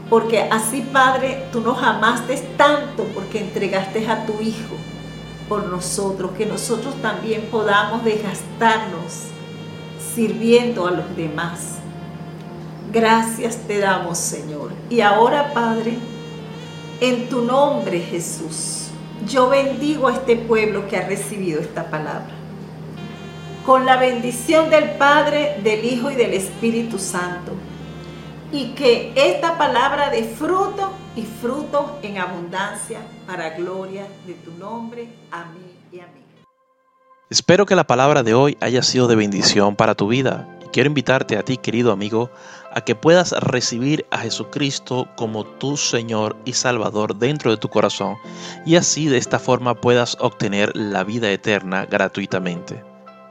Porque 0.08 0.42
así, 0.42 0.82
Padre, 0.92 1.46
tú 1.52 1.60
nos 1.60 1.82
amaste 1.82 2.36
tanto 2.56 3.04
porque 3.14 3.40
entregaste 3.40 4.06
a 4.08 4.24
tu 4.26 4.40
Hijo 4.40 4.76
por 5.48 5.66
nosotros, 5.66 6.32
que 6.32 6.46
nosotros 6.46 6.94
también 7.02 7.42
podamos 7.50 8.04
desgastarnos 8.04 9.28
sirviendo 10.14 10.86
a 10.86 10.90
los 10.90 11.16
demás. 11.16 11.75
Gracias 12.92 13.56
te 13.66 13.78
damos, 13.78 14.18
Señor. 14.18 14.70
Y 14.90 15.00
ahora, 15.00 15.52
Padre, 15.52 15.98
en 17.00 17.28
tu 17.28 17.42
nombre, 17.42 18.00
Jesús, 18.00 18.88
yo 19.26 19.48
bendigo 19.48 20.08
a 20.08 20.14
este 20.14 20.36
pueblo 20.36 20.86
que 20.88 20.96
ha 20.96 21.06
recibido 21.06 21.60
esta 21.60 21.90
palabra. 21.90 22.34
Con 23.64 23.84
la 23.84 23.96
bendición 23.96 24.70
del 24.70 24.90
Padre, 24.92 25.58
del 25.62 25.84
Hijo 25.84 26.10
y 26.10 26.14
del 26.14 26.34
Espíritu 26.34 26.98
Santo 26.98 27.52
y 28.52 28.68
que 28.74 29.12
esta 29.16 29.58
palabra 29.58 30.10
de 30.10 30.24
fruto 30.24 30.92
y 31.16 31.22
fruto 31.22 31.98
en 32.02 32.18
abundancia 32.18 33.00
para 33.26 33.50
gloria 33.50 34.06
de 34.26 34.34
tu 34.34 34.52
nombre. 34.52 35.08
Amén 35.30 35.72
y 35.90 36.00
amén. 36.00 36.24
Espero 37.28 37.66
que 37.66 37.74
la 37.74 37.86
palabra 37.86 38.22
de 38.22 38.34
hoy 38.34 38.56
haya 38.60 38.82
sido 38.82 39.08
de 39.08 39.16
bendición 39.16 39.74
para 39.74 39.94
tu 39.94 40.08
vida. 40.08 40.48
Y 40.64 40.68
quiero 40.68 40.88
invitarte 40.88 41.36
a 41.36 41.42
ti, 41.42 41.56
querido 41.56 41.90
amigo, 41.90 42.30
a 42.76 42.82
que 42.82 42.94
puedas 42.94 43.32
recibir 43.32 44.04
a 44.10 44.18
Jesucristo 44.18 45.08
como 45.16 45.44
tu 45.44 45.78
Señor 45.78 46.36
y 46.44 46.52
Salvador 46.52 47.16
dentro 47.16 47.50
de 47.50 47.56
tu 47.56 47.70
corazón 47.70 48.16
y 48.66 48.76
así 48.76 49.06
de 49.06 49.16
esta 49.16 49.38
forma 49.38 49.74
puedas 49.74 50.18
obtener 50.20 50.76
la 50.76 51.02
vida 51.02 51.32
eterna 51.32 51.86
gratuitamente. 51.86 52.84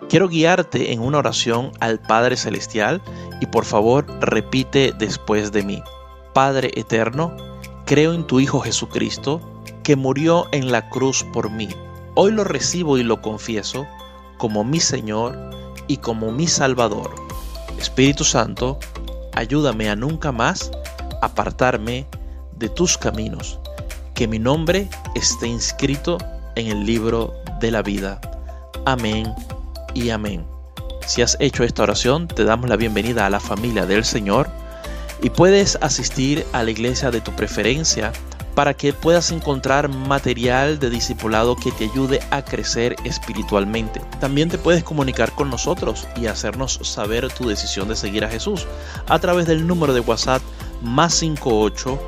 Quiero 0.10 0.30
guiarte 0.30 0.92
en 0.92 1.00
una 1.00 1.20
oración 1.20 1.72
al 1.80 2.00
Padre 2.00 2.38
Celestial 2.38 3.04
y 3.40 3.46
por 3.46 3.66
favor 3.66 4.08
repite 4.20 4.92
después 4.98 5.52
de 5.52 5.62
mí. 5.62 5.84
Padre 6.34 6.72
Eterno, 6.76 7.32
creo 7.86 8.14
en 8.14 8.26
tu 8.26 8.40
Hijo 8.40 8.62
Jesucristo, 8.62 9.40
que 9.84 9.96
murió 9.96 10.48
en 10.54 10.72
la 10.72 10.90
cruz 10.90 11.24
por 11.34 11.52
mí. 11.52 11.70
Hoy 12.16 12.32
lo 12.32 12.44
recibo 12.44 12.98
y 12.98 13.04
lo 13.04 13.22
confieso 13.22 13.86
como 14.38 14.64
mi 14.64 14.80
Señor 14.80 15.38
y 15.88 15.98
como 15.98 16.32
mi 16.32 16.48
Salvador. 16.48 17.14
Espíritu 17.78 18.24
Santo, 18.24 18.80
ayúdame 19.36 19.90
a 19.90 19.96
nunca 19.96 20.32
más 20.32 20.72
apartarme 21.22 22.08
de 22.58 22.70
tus 22.70 22.98
caminos, 22.98 23.60
que 24.14 24.28
mi 24.28 24.40
nombre 24.40 24.90
esté 25.14 25.48
inscrito 25.48 26.18
en 26.56 26.68
el 26.68 26.86
libro 26.86 27.34
de 27.60 27.72
la 27.72 27.82
vida. 27.82 28.20
Amén 28.86 29.34
y 29.94 30.10
amén. 30.10 30.46
Si 31.06 31.22
has 31.22 31.38
hecho 31.40 31.64
esta 31.64 31.84
oración, 31.84 32.28
te 32.28 32.44
damos 32.44 32.70
la 32.70 32.78
bienvenida 32.78 33.26
a 33.26 33.30
la 33.30 33.40
familia 33.40 33.86
del 33.86 34.06
Señor 34.06 34.50
y 35.22 35.30
puedes 35.30 35.78
asistir 35.82 36.46
a 36.52 36.64
la 36.64 36.72
iglesia 36.72 37.12
de 37.12 37.22
tu 37.22 37.32
preferencia 37.32 38.12
para 38.56 38.74
que 38.74 38.94
puedas 38.94 39.32
encontrar 39.32 39.90
material 39.90 40.80
de 40.80 40.90
discipulado 40.90 41.56
que 41.56 41.72
te 41.72 41.84
ayude 41.92 42.22
a 42.32 42.44
crecer 42.44 42.96
espiritualmente. 43.04 44.02
También 44.20 44.50
te 44.50 44.58
puedes 44.58 44.84
comunicar 44.84 45.34
con 45.34 45.50
nosotros 45.50 46.08
y 46.16 46.28
hacernos 46.28 46.80
saber 46.82 47.32
tu 47.32 47.48
decisión 47.50 47.90
de 47.90 47.96
seguir 47.96 48.24
a 48.24 48.30
Jesús 48.30 48.66
a 49.08 49.20
través 49.20 49.46
del 49.46 49.68
número 49.68 49.94
de 49.94 50.00
WhatsApp 50.00 50.42
más 50.82 51.14
58 51.16 52.00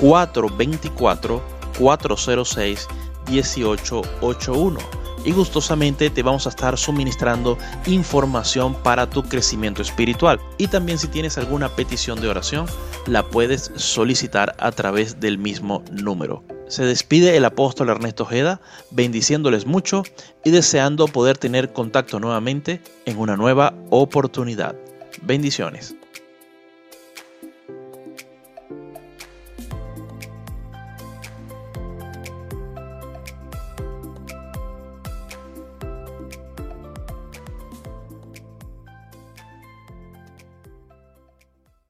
424 0.00 1.42
406 1.78 2.88
1881 3.30 5.07
y 5.24 5.32
gustosamente 5.32 6.10
te 6.10 6.22
vamos 6.22 6.46
a 6.46 6.50
estar 6.50 6.76
suministrando 6.78 7.58
información 7.86 8.74
para 8.82 9.08
tu 9.08 9.22
crecimiento 9.22 9.82
espiritual. 9.82 10.40
Y 10.58 10.68
también 10.68 10.98
si 10.98 11.08
tienes 11.08 11.38
alguna 11.38 11.68
petición 11.68 12.20
de 12.20 12.28
oración, 12.28 12.66
la 13.06 13.24
puedes 13.24 13.70
solicitar 13.76 14.54
a 14.58 14.72
través 14.72 15.20
del 15.20 15.38
mismo 15.38 15.82
número. 15.90 16.44
Se 16.68 16.84
despide 16.84 17.36
el 17.36 17.44
apóstol 17.44 17.88
Ernesto 17.88 18.24
Ojeda, 18.24 18.60
bendiciéndoles 18.90 19.66
mucho 19.66 20.02
y 20.44 20.50
deseando 20.50 21.06
poder 21.06 21.38
tener 21.38 21.72
contacto 21.72 22.20
nuevamente 22.20 22.82
en 23.06 23.18
una 23.18 23.36
nueva 23.36 23.74
oportunidad. 23.90 24.76
Bendiciones. 25.22 25.97